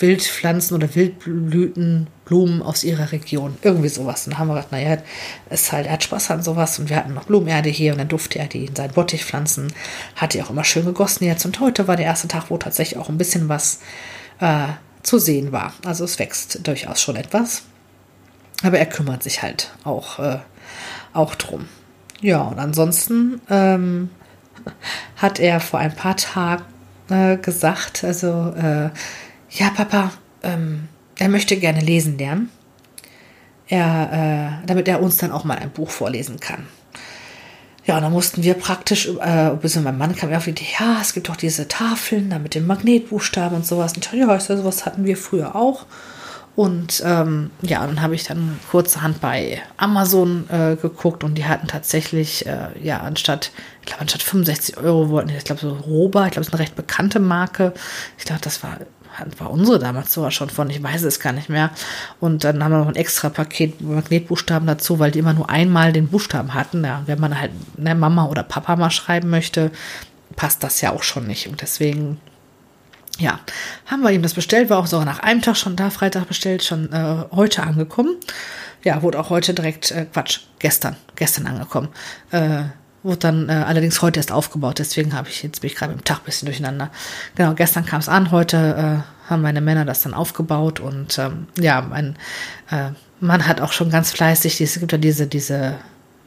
Wildpflanzen 0.00 0.76
oder 0.76 0.92
Wildblütenblumen 0.94 2.60
aus 2.62 2.82
ihrer 2.82 3.12
Region. 3.12 3.56
Irgendwie 3.62 3.88
sowas. 3.88 4.26
Und 4.26 4.32
dann 4.32 4.38
haben 4.40 4.48
wir 4.48 4.54
gedacht, 4.54 4.72
naja, 4.72 4.98
ist 5.50 5.70
halt, 5.70 5.86
er 5.86 5.92
hat 5.92 6.02
Spaß 6.02 6.32
an 6.32 6.42
sowas 6.42 6.78
und 6.78 6.90
wir 6.90 6.96
hatten 6.96 7.14
noch 7.14 7.24
Blumenerde 7.24 7.68
hier 7.68 7.92
und 7.92 7.98
dann 7.98 8.08
durfte 8.08 8.40
er 8.40 8.46
die 8.46 8.66
in 8.66 8.74
seinen 8.74 8.92
Bottich 8.92 9.24
pflanzen. 9.24 9.72
Hat 10.16 10.34
die 10.34 10.42
auch 10.42 10.50
immer 10.50 10.64
schön 10.64 10.84
gegossen 10.84 11.24
jetzt. 11.24 11.44
Und 11.44 11.60
heute 11.60 11.86
war 11.86 11.96
der 11.96 12.06
erste 12.06 12.28
Tag, 12.28 12.50
wo 12.50 12.58
tatsächlich 12.58 12.98
auch 12.98 13.08
ein 13.08 13.18
bisschen 13.18 13.48
was 13.48 13.78
äh, 14.40 14.66
zu 15.04 15.18
sehen 15.18 15.52
war. 15.52 15.72
Also 15.84 16.04
es 16.04 16.18
wächst 16.18 16.66
durchaus 16.66 17.00
schon 17.00 17.16
etwas. 17.16 17.62
Aber 18.64 18.78
er 18.78 18.86
kümmert 18.86 19.22
sich 19.22 19.42
halt 19.42 19.70
auch, 19.84 20.18
äh, 20.18 20.38
auch 21.12 21.36
drum. 21.36 21.68
Ja, 22.20 22.42
und 22.42 22.58
ansonsten 22.58 23.40
ähm, 23.48 24.10
hat 25.16 25.38
er 25.38 25.60
vor 25.60 25.78
ein 25.78 25.94
paar 25.94 26.16
Tagen 26.16 26.64
äh, 27.10 27.36
gesagt, 27.36 28.04
also 28.04 28.54
äh, 28.56 28.90
ja, 29.50 29.70
Papa, 29.74 30.12
ähm, 30.42 30.88
er 31.18 31.28
möchte 31.28 31.56
gerne 31.56 31.80
lesen 31.80 32.18
lernen, 32.18 32.50
er, 33.68 34.60
äh, 34.62 34.66
damit 34.66 34.88
er 34.88 35.02
uns 35.02 35.16
dann 35.16 35.32
auch 35.32 35.44
mal 35.44 35.58
ein 35.58 35.70
Buch 35.70 35.90
vorlesen 35.90 36.40
kann. 36.40 36.66
Ja, 37.84 37.96
und 37.96 38.02
dann 38.02 38.12
mussten 38.12 38.44
wir 38.44 38.54
praktisch, 38.54 39.08
äh, 39.08 39.50
bis 39.60 39.74
mein 39.76 39.98
Mann 39.98 40.14
kam 40.14 40.32
auf 40.32 40.44
die 40.44 40.50
Idee, 40.50 40.66
ja, 40.78 40.98
es 41.00 41.14
gibt 41.14 41.28
doch 41.28 41.36
diese 41.36 41.66
Tafeln 41.66 42.30
da 42.30 42.38
mit 42.38 42.54
den 42.54 42.66
Magnetbuchstaben 42.66 43.56
und 43.56 43.66
sowas. 43.66 43.92
Und 43.92 43.98
ich 43.98 44.04
dachte, 44.04 44.18
ja, 44.18 44.40
sowas 44.40 44.86
hatten 44.86 45.04
wir 45.04 45.16
früher 45.16 45.56
auch. 45.56 45.86
Und 46.54 47.02
ähm, 47.06 47.50
ja, 47.62 47.86
dann 47.86 48.02
habe 48.02 48.14
ich 48.14 48.24
dann 48.24 48.58
kurzerhand 48.70 49.22
bei 49.22 49.62
Amazon 49.78 50.44
äh, 50.50 50.76
geguckt 50.76 51.24
und 51.24 51.36
die 51.36 51.46
hatten 51.46 51.66
tatsächlich, 51.66 52.44
äh, 52.46 52.68
ja, 52.82 53.00
anstatt, 53.00 53.52
ich 53.80 53.86
glaube, 53.86 54.02
anstatt 54.02 54.22
65 54.22 54.76
Euro 54.76 55.08
wollten 55.08 55.28
die, 55.28 55.36
ich 55.36 55.44
glaube, 55.44 55.62
so 55.62 55.72
Roba, 55.72 56.26
ich 56.26 56.32
glaube, 56.32 56.42
es 56.42 56.48
ist 56.48 56.54
eine 56.54 56.62
recht 56.62 56.76
bekannte 56.76 57.20
Marke. 57.20 57.72
Ich 58.18 58.26
dachte, 58.26 58.42
das 58.42 58.62
war, 58.62 58.76
war 59.38 59.50
unsere 59.50 59.78
damals 59.78 60.12
sogar 60.12 60.30
schon 60.30 60.50
von, 60.50 60.68
ich 60.68 60.82
weiß 60.82 61.04
es 61.04 61.20
gar 61.20 61.32
nicht 61.32 61.48
mehr. 61.48 61.70
Und 62.20 62.44
dann 62.44 62.62
haben 62.62 62.72
wir 62.72 62.80
noch 62.80 62.88
ein 62.88 62.96
extra 62.96 63.30
Paket 63.30 63.80
Magnetbuchstaben 63.80 64.66
dazu, 64.66 64.98
weil 64.98 65.10
die 65.10 65.20
immer 65.20 65.32
nur 65.32 65.48
einmal 65.48 65.94
den 65.94 66.08
Buchstaben 66.08 66.52
hatten. 66.52 66.84
Ja, 66.84 67.02
wenn 67.06 67.18
man 67.18 67.40
halt 67.40 67.52
ne, 67.78 67.94
Mama 67.94 68.26
oder 68.26 68.42
Papa 68.42 68.76
mal 68.76 68.90
schreiben 68.90 69.30
möchte, 69.30 69.70
passt 70.36 70.62
das 70.62 70.82
ja 70.82 70.92
auch 70.92 71.02
schon 71.02 71.26
nicht. 71.26 71.48
Und 71.48 71.62
deswegen 71.62 72.20
ja, 73.22 73.40
haben 73.86 74.02
wir 74.02 74.10
ihm 74.10 74.22
das 74.22 74.34
bestellt, 74.34 74.68
war 74.68 74.78
auch 74.78 74.86
sogar 74.86 75.06
nach 75.06 75.20
einem 75.20 75.42
Tag 75.42 75.56
schon 75.56 75.76
da, 75.76 75.90
Freitag 75.90 76.26
bestellt, 76.26 76.64
schon 76.64 76.92
äh, 76.92 77.24
heute 77.30 77.62
angekommen. 77.62 78.16
Ja, 78.82 79.02
wurde 79.02 79.20
auch 79.20 79.30
heute 79.30 79.54
direkt, 79.54 79.92
äh, 79.92 80.06
Quatsch, 80.12 80.40
gestern, 80.58 80.96
gestern 81.14 81.46
angekommen. 81.46 81.88
Äh, 82.32 82.64
wurde 83.04 83.18
dann 83.18 83.48
äh, 83.48 83.52
allerdings 83.52 84.02
heute 84.02 84.18
erst 84.18 84.32
aufgebaut, 84.32 84.78
deswegen 84.78 85.14
habe 85.14 85.28
ich 85.28 85.42
jetzt 85.42 85.60
bin 85.60 85.70
ich 85.70 85.76
gerade 85.76 85.92
im 85.92 86.04
Tag 86.04 86.18
ein 86.18 86.24
bisschen 86.24 86.46
durcheinander. 86.46 86.90
Genau, 87.36 87.54
gestern 87.54 87.86
kam 87.86 88.00
es 88.00 88.08
an, 88.08 88.32
heute 88.32 89.02
äh, 89.26 89.30
haben 89.30 89.42
meine 89.42 89.60
Männer 89.60 89.84
das 89.84 90.02
dann 90.02 90.14
aufgebaut 90.14 90.80
und 90.80 91.16
ähm, 91.18 91.46
ja, 91.58 91.80
mein 91.80 92.16
äh, 92.70 92.90
Mann 93.20 93.46
hat 93.46 93.60
auch 93.60 93.72
schon 93.72 93.90
ganz 93.90 94.10
fleißig, 94.10 94.60
es 94.60 94.78
gibt 94.80 94.90
ja 94.90 94.98
diese, 94.98 95.28
diese 95.28 95.78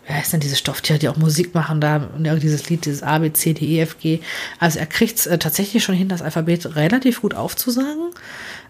wie 0.07 0.13
heißt 0.13 0.33
denn 0.33 0.39
diese 0.39 0.55
Stofftiere, 0.55 0.99
die 0.99 1.09
auch 1.09 1.17
Musik 1.17 1.55
machen, 1.55 1.81
da 1.81 1.99
dieses 2.17 2.69
Lied, 2.69 2.85
dieses 2.85 3.01
A, 3.01 3.17
B, 3.17 3.33
C, 3.33 3.53
D, 3.53 3.65
E, 3.65 3.81
F, 3.81 3.97
G. 3.99 4.19
Also 4.59 4.79
er 4.79 4.85
kriegt 4.85 5.17
es 5.17 5.25
äh, 5.25 5.37
tatsächlich 5.37 5.83
schon 5.83 5.95
hin, 5.95 6.09
das 6.09 6.21
Alphabet 6.21 6.75
relativ 6.75 7.21
gut 7.21 7.33
aufzusagen. 7.33 8.11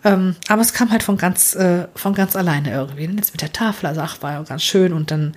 Ähm, 0.06 0.36
aber 0.48 0.62
es 0.62 0.72
kam 0.72 0.92
halt 0.92 1.04
von 1.04 1.18
ganz, 1.18 1.54
äh, 1.56 1.88
von 1.96 2.14
ganz 2.14 2.36
alleine 2.36 2.72
irgendwie. 2.72 3.08
Und 3.08 3.18
jetzt 3.18 3.34
mit 3.34 3.42
der 3.42 3.52
Tafel, 3.52 3.88
also 3.88 4.02
ach, 4.02 4.22
war 4.22 4.34
ja 4.34 4.44
ganz 4.44 4.64
schön. 4.64 4.94
Und 4.94 5.12
dann, 5.12 5.36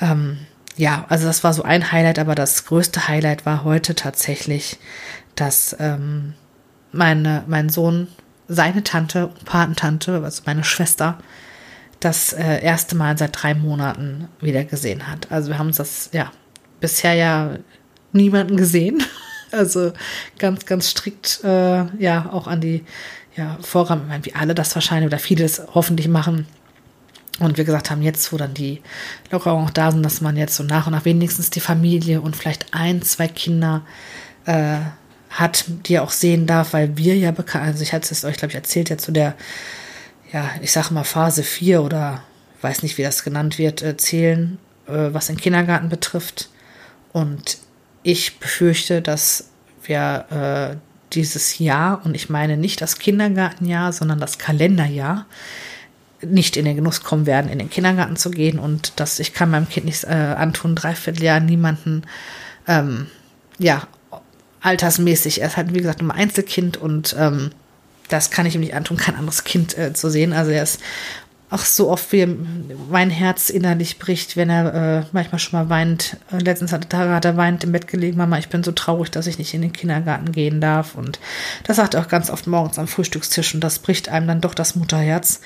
ähm, 0.00 0.38
ja, 0.76 1.04
also 1.08 1.26
das 1.26 1.44
war 1.44 1.52
so 1.52 1.62
ein 1.62 1.92
Highlight, 1.92 2.18
aber 2.18 2.34
das 2.34 2.64
größte 2.64 3.06
Highlight 3.06 3.46
war 3.46 3.62
heute 3.62 3.94
tatsächlich, 3.94 4.78
dass 5.36 5.76
ähm, 5.78 6.34
meine, 6.90 7.44
mein 7.46 7.68
Sohn, 7.68 8.08
seine 8.48 8.82
Tante, 8.82 9.30
Patentante, 9.44 10.20
also 10.24 10.42
meine 10.46 10.64
Schwester, 10.64 11.18
das 12.00 12.32
äh, 12.32 12.62
erste 12.62 12.96
Mal 12.96 13.18
seit 13.18 13.42
drei 13.42 13.54
Monaten 13.54 14.28
wieder 14.40 14.64
gesehen 14.64 15.08
hat. 15.08 15.30
Also 15.30 15.48
wir 15.48 15.58
haben 15.58 15.68
uns 15.68 15.78
das 15.78 16.10
ja 16.12 16.30
bisher 16.80 17.14
ja 17.14 17.58
niemanden 18.12 18.56
gesehen. 18.56 19.02
Also 19.50 19.94
ganz, 20.38 20.66
ganz 20.66 20.90
strikt 20.90 21.42
äh, 21.42 21.86
ja 21.96 22.28
auch 22.30 22.46
an 22.46 22.60
die 22.60 22.84
ja, 23.34 23.56
Vorgaben, 23.62 24.02
ich 24.02 24.08
meine, 24.08 24.26
wie 24.26 24.34
alle 24.34 24.54
das 24.54 24.74
wahrscheinlich 24.74 25.06
oder 25.06 25.18
viele 25.18 25.44
das 25.44 25.62
hoffentlich 25.74 26.06
machen. 26.06 26.46
Und 27.38 27.56
wir 27.56 27.64
gesagt 27.64 27.90
haben, 27.90 28.02
jetzt, 28.02 28.30
wo 28.30 28.36
dann 28.36 28.52
die 28.52 28.82
Lockerungen 29.30 29.66
auch 29.66 29.70
da 29.70 29.90
sind, 29.90 30.02
dass 30.02 30.20
man 30.20 30.36
jetzt 30.36 30.54
so 30.54 30.64
nach 30.64 30.86
und 30.86 30.92
nach 30.92 31.06
wenigstens 31.06 31.48
die 31.48 31.60
Familie 31.60 32.20
und 32.20 32.36
vielleicht 32.36 32.74
ein, 32.74 33.00
zwei 33.00 33.26
Kinder 33.26 33.86
äh, 34.44 34.80
hat, 35.30 35.64
die 35.86 35.94
er 35.94 36.02
auch 36.02 36.10
sehen 36.10 36.46
darf, 36.46 36.72
weil 36.74 36.96
wir 36.98 37.16
ja 37.16 37.30
bekannt, 37.30 37.64
also 37.64 37.82
ich 37.82 37.94
hatte 37.94 38.12
es 38.12 38.24
euch, 38.24 38.36
glaube 38.36 38.50
ich, 38.50 38.56
erzählt, 38.56 38.90
ja 38.90 38.98
zu 38.98 39.12
der 39.12 39.34
ja, 40.32 40.50
ich 40.62 40.72
sage 40.72 40.92
mal 40.92 41.04
Phase 41.04 41.42
4 41.42 41.82
oder 41.82 42.22
weiß 42.60 42.82
nicht, 42.82 42.98
wie 42.98 43.02
das 43.02 43.24
genannt 43.24 43.58
wird, 43.58 43.82
äh, 43.82 43.96
zählen, 43.96 44.58
äh, 44.86 45.12
was 45.12 45.28
den 45.28 45.36
Kindergarten 45.36 45.88
betrifft. 45.88 46.50
Und 47.12 47.58
ich 48.02 48.38
befürchte, 48.38 49.00
dass 49.02 49.48
wir 49.84 50.26
äh, 50.30 50.76
dieses 51.14 51.58
Jahr, 51.58 52.04
und 52.04 52.14
ich 52.14 52.28
meine 52.28 52.56
nicht 52.56 52.80
das 52.80 52.98
Kindergartenjahr, 52.98 53.92
sondern 53.92 54.20
das 54.20 54.38
Kalenderjahr, 54.38 55.26
nicht 56.20 56.56
in 56.56 56.64
den 56.64 56.76
Genuss 56.76 57.02
kommen 57.02 57.26
werden, 57.26 57.50
in 57.50 57.58
den 57.58 57.70
Kindergarten 57.70 58.16
zu 58.16 58.30
gehen 58.30 58.58
und 58.58 58.98
dass 58.98 59.20
ich 59.20 59.34
kann 59.34 59.50
meinem 59.50 59.68
Kind 59.68 59.86
nicht 59.86 60.04
äh, 60.04 60.08
antun, 60.08 60.74
dreiviertel 60.74 61.22
Jahr 61.22 61.38
niemanden, 61.38 62.02
ähm, 62.66 63.06
ja, 63.58 63.86
altersmäßig. 64.60 65.40
Er 65.40 65.46
ist 65.46 65.56
halt, 65.56 65.72
wie 65.74 65.78
gesagt, 65.78 66.00
ein 66.00 66.10
Einzelkind 66.10 66.76
und 66.76 67.14
ähm, 67.18 67.50
das 68.08 68.30
kann 68.30 68.46
ich 68.46 68.54
ihm 68.54 68.60
nicht 68.60 68.74
antun, 68.74 68.96
kein 68.96 69.16
anderes 69.16 69.44
Kind 69.44 69.76
äh, 69.76 69.92
zu 69.92 70.10
sehen. 70.10 70.32
Also 70.32 70.50
er 70.50 70.62
ist 70.62 70.80
auch 71.50 71.64
so 71.64 71.90
oft, 71.90 72.12
wie 72.12 72.26
mein 72.90 73.10
Herz 73.10 73.48
innerlich 73.48 73.98
bricht, 73.98 74.36
wenn 74.36 74.50
er 74.50 74.74
äh, 74.74 75.04
manchmal 75.12 75.38
schon 75.38 75.58
mal 75.58 75.68
weint. 75.70 76.18
Äh, 76.30 76.38
letztens 76.38 76.72
hat, 76.72 76.92
hat 76.92 77.24
er 77.24 77.36
weint 77.36 77.64
im 77.64 77.72
Bett 77.72 77.88
gelegen, 77.88 78.18
Mama, 78.18 78.38
ich 78.38 78.48
bin 78.48 78.62
so 78.62 78.72
traurig, 78.72 79.10
dass 79.10 79.26
ich 79.26 79.38
nicht 79.38 79.54
in 79.54 79.62
den 79.62 79.72
Kindergarten 79.72 80.32
gehen 80.32 80.60
darf. 80.60 80.94
Und 80.94 81.18
das 81.64 81.76
sagt 81.76 81.94
er 81.94 82.02
auch 82.02 82.08
ganz 82.08 82.28
oft 82.30 82.46
morgens 82.46 82.78
am 82.78 82.86
Frühstückstisch 82.86 83.54
und 83.54 83.60
das 83.62 83.78
bricht 83.78 84.08
einem 84.08 84.26
dann 84.26 84.40
doch 84.40 84.54
das 84.54 84.76
Mutterherz. 84.76 85.40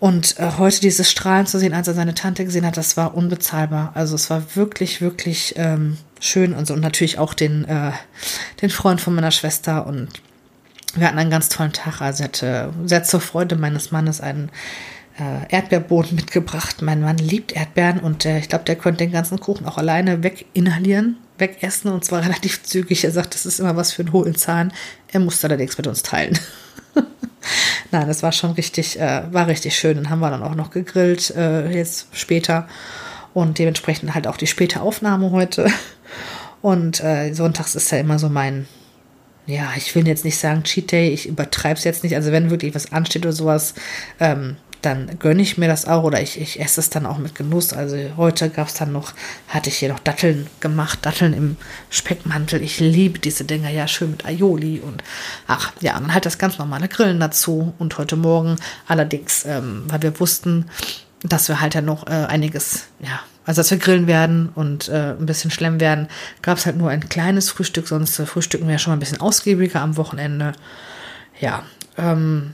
Und 0.00 0.38
äh, 0.38 0.52
heute 0.58 0.80
dieses 0.80 1.10
Strahlen 1.10 1.46
zu 1.46 1.58
sehen, 1.58 1.74
als 1.74 1.88
er 1.88 1.94
seine 1.94 2.14
Tante 2.14 2.44
gesehen 2.44 2.66
hat, 2.66 2.76
das 2.76 2.96
war 2.96 3.14
unbezahlbar. 3.14 3.92
Also 3.94 4.14
es 4.14 4.30
war 4.30 4.42
wirklich, 4.54 5.00
wirklich 5.00 5.54
ähm, 5.56 5.96
schön 6.20 6.54
und 6.54 6.66
so. 6.66 6.74
Und 6.74 6.80
natürlich 6.80 7.18
auch 7.18 7.34
den, 7.34 7.64
äh, 7.66 7.92
den 8.62 8.70
Freund 8.70 9.00
von 9.00 9.14
meiner 9.14 9.32
Schwester 9.32 9.86
und 9.86 10.08
wir 11.00 11.06
hatten 11.06 11.18
einen 11.18 11.30
ganz 11.30 11.48
tollen 11.48 11.72
Tag. 11.72 12.00
Also 12.00 12.24
hatte 12.24 12.72
sehr 12.84 13.04
zur 13.04 13.20
Freude 13.20 13.56
meines 13.56 13.90
Mannes 13.90 14.20
einen 14.20 14.50
äh, 15.18 15.52
Erdbeerboden 15.54 16.14
mitgebracht. 16.14 16.82
Mein 16.82 17.00
Mann 17.00 17.18
liebt 17.18 17.52
Erdbeeren 17.52 18.00
und 18.00 18.24
äh, 18.24 18.38
ich 18.38 18.48
glaube, 18.48 18.64
der 18.64 18.76
könnte 18.76 19.04
den 19.04 19.12
ganzen 19.12 19.40
Kuchen 19.40 19.66
auch 19.66 19.78
alleine 19.78 20.22
weginhalieren, 20.22 21.16
wegessen 21.38 21.92
und 21.92 22.04
zwar 22.04 22.22
relativ 22.24 22.62
zügig. 22.62 23.04
Er 23.04 23.10
sagt, 23.10 23.34
das 23.34 23.46
ist 23.46 23.60
immer 23.60 23.76
was 23.76 23.92
für 23.92 24.02
einen 24.02 24.12
hohlen 24.12 24.36
Zahn. 24.36 24.72
Er 25.12 25.20
musste 25.20 25.46
allerdings 25.48 25.76
mit 25.76 25.86
uns 25.86 26.02
teilen. 26.02 26.38
Nein, 27.90 28.06
das 28.06 28.22
war 28.22 28.32
schon 28.32 28.52
richtig, 28.52 29.00
äh, 29.00 29.22
war 29.32 29.48
richtig 29.48 29.76
schön. 29.76 29.96
Dann 29.96 30.10
haben 30.10 30.20
wir 30.20 30.30
dann 30.30 30.42
auch 30.42 30.54
noch 30.54 30.70
gegrillt, 30.70 31.30
äh, 31.30 31.70
jetzt 31.70 32.08
später. 32.12 32.68
Und 33.34 33.58
dementsprechend 33.58 34.14
halt 34.14 34.26
auch 34.26 34.36
die 34.36 34.46
späte 34.46 34.80
Aufnahme 34.80 35.30
heute. 35.30 35.70
Und 36.62 37.02
äh, 37.04 37.32
sonntags 37.34 37.76
ist 37.76 37.92
ja 37.92 37.98
immer 37.98 38.18
so 38.18 38.28
mein, 38.28 38.66
ja, 39.48 39.72
ich 39.76 39.94
will 39.94 40.06
jetzt 40.06 40.26
nicht 40.26 40.36
sagen 40.36 40.62
Cheat 40.62 40.92
Day, 40.92 41.08
ich 41.08 41.26
übertreibe 41.26 41.78
es 41.78 41.84
jetzt 41.84 42.04
nicht. 42.04 42.14
Also 42.14 42.32
wenn 42.32 42.50
wirklich 42.50 42.74
was 42.74 42.92
ansteht 42.92 43.24
oder 43.24 43.32
sowas, 43.32 43.72
ähm, 44.20 44.56
dann 44.82 45.18
gönne 45.18 45.40
ich 45.40 45.56
mir 45.56 45.68
das 45.68 45.86
auch 45.86 46.04
oder 46.04 46.20
ich, 46.20 46.38
ich 46.38 46.60
esse 46.60 46.80
es 46.80 46.90
dann 46.90 47.06
auch 47.06 47.16
mit 47.16 47.34
Genuss. 47.34 47.72
Also 47.72 47.96
heute 48.18 48.50
gab 48.50 48.68
es 48.68 48.74
dann 48.74 48.92
noch, 48.92 49.14
hatte 49.48 49.70
ich 49.70 49.78
hier 49.78 49.88
noch 49.88 49.98
Datteln 50.00 50.48
gemacht, 50.60 50.98
Datteln 51.02 51.32
im 51.32 51.56
Speckmantel. 51.88 52.62
Ich 52.62 52.78
liebe 52.78 53.18
diese 53.18 53.44
Dinger, 53.44 53.70
ja, 53.70 53.88
schön 53.88 54.10
mit 54.10 54.26
Aioli 54.26 54.80
und 54.80 55.02
ach, 55.46 55.72
ja, 55.80 55.94
dann 55.94 56.12
halt 56.12 56.26
das 56.26 56.36
ganz 56.36 56.58
normale 56.58 56.88
Grillen 56.88 57.18
dazu. 57.18 57.72
Und 57.78 57.96
heute 57.96 58.16
Morgen 58.16 58.56
allerdings, 58.86 59.46
ähm, 59.46 59.84
weil 59.88 60.02
wir 60.02 60.20
wussten, 60.20 60.66
dass 61.22 61.48
wir 61.48 61.62
halt 61.62 61.74
ja 61.74 61.80
noch 61.80 62.06
äh, 62.06 62.10
einiges, 62.10 62.84
ja, 63.00 63.20
also 63.48 63.60
dass 63.60 63.70
wir 63.70 63.78
grillen 63.78 64.06
werden 64.06 64.50
und 64.54 64.90
äh, 64.90 65.14
ein 65.18 65.24
bisschen 65.24 65.50
schlemmen 65.50 65.80
werden, 65.80 66.08
gab 66.42 66.58
es 66.58 66.66
halt 66.66 66.76
nur 66.76 66.90
ein 66.90 67.08
kleines 67.08 67.48
Frühstück, 67.48 67.88
sonst 67.88 68.18
äh, 68.18 68.26
frühstücken 68.26 68.66
wir 68.66 68.72
ja 68.72 68.78
schon 68.78 68.90
mal 68.90 68.98
ein 68.98 69.00
bisschen 69.00 69.22
ausgiebiger 69.22 69.80
am 69.80 69.96
Wochenende. 69.96 70.52
Ja, 71.40 71.62
ähm, 71.96 72.52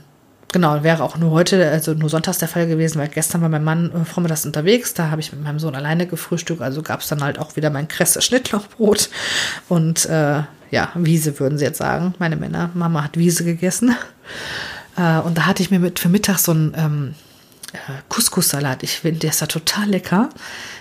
genau, 0.53 0.83
wäre 0.83 1.03
auch 1.03 1.17
nur 1.17 1.31
heute, 1.31 1.69
also 1.69 1.93
nur 1.95 2.07
sonntags 2.07 2.37
der 2.37 2.47
Fall 2.47 2.67
gewesen, 2.67 2.97
weil 2.97 3.09
gestern 3.09 3.41
war 3.41 3.49
mein 3.49 3.65
Mann 3.65 3.91
äh, 3.91 4.05
vormittags 4.05 4.45
unterwegs, 4.45 4.93
da 4.93 5.11
habe 5.11 5.19
ich 5.19 5.33
mit 5.33 5.43
meinem 5.43 5.59
Sohn 5.59 5.75
alleine 5.75 6.07
gefrühstückt, 6.07 6.61
also 6.61 6.81
gab 6.81 7.01
es 7.01 7.09
dann 7.09 7.21
halt 7.21 7.39
auch 7.39 7.57
wieder 7.57 7.71
mein 7.71 7.89
kresse 7.89 8.21
Schnittlochbrot 8.21 9.09
und 9.67 10.05
äh, 10.05 10.43
ja, 10.71 10.91
Wiese 10.95 11.37
würden 11.41 11.57
sie 11.57 11.65
jetzt 11.65 11.79
sagen, 11.79 12.15
meine 12.19 12.37
Männer, 12.37 12.69
Mama 12.73 13.03
hat 13.03 13.17
Wiese 13.17 13.43
gegessen. 13.43 13.97
Äh, 14.95 15.19
und 15.19 15.37
da 15.37 15.45
hatte 15.45 15.61
ich 15.61 15.71
mir 15.71 15.79
mit 15.79 15.99
für 15.99 16.07
Mittag 16.07 16.37
so 16.39 16.53
ein 16.53 16.73
ähm, 16.77 17.15
äh, 17.15 17.24
Couscous-Salat. 18.09 18.83
Ich 18.83 18.99
finde, 18.99 19.19
der 19.19 19.31
ist 19.31 19.41
da 19.41 19.45
total 19.45 19.89
lecker. 19.89 20.29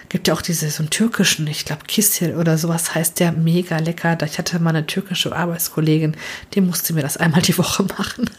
Gibt 0.09 0.29
ja 0.29 0.35
auch 0.35 0.43
diese, 0.43 0.71
so 0.71 0.83
einen 0.83 0.91
türkischen, 0.91 1.47
ich 1.47 1.65
glaube, 1.65 1.85
Kistel 1.87 2.37
oder 2.37 2.59
sowas 2.59 2.95
heißt 2.95 3.21
der, 3.21 3.33
mega 3.33 3.79
lecker. 3.79 4.17
Ich 4.25 4.39
hatte 4.39 4.59
mal 4.59 4.71
eine 4.71 4.87
türkische 4.87 5.35
Arbeitskollegin, 5.35 6.17
die 6.55 6.61
musste 6.61 6.93
mir 6.93 7.03
das 7.03 7.17
einmal 7.17 7.43
die 7.43 7.57
Woche 7.59 7.83
machen. 7.99 8.31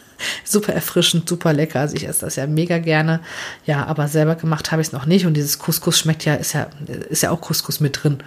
super 0.44 0.74
erfrischend, 0.74 1.28
super 1.28 1.54
lecker. 1.54 1.82
Also 1.82 1.96
ich 1.96 2.08
esse 2.08 2.22
das 2.22 2.36
ja 2.36 2.48
mega 2.48 2.78
gerne. 2.80 3.20
Ja, 3.66 3.86
aber 3.86 4.08
selber 4.08 4.36
gemacht 4.36 4.72
habe 4.72 4.82
ich 4.82 4.90
es 4.90 4.94
noch 4.94 5.06
nicht. 5.06 5.26
Und 5.26 5.36
dieses 5.36 5.60
Couscous 5.60 6.00
schmeckt 6.00 6.26
ja, 6.26 6.36
ist 6.36 6.54
ja, 6.54 6.68
ist 7.10 7.24
ja 7.24 7.32
auch 7.32 7.42
Couscous 7.42 7.80
mit 7.80 8.04
drin. 8.04 8.20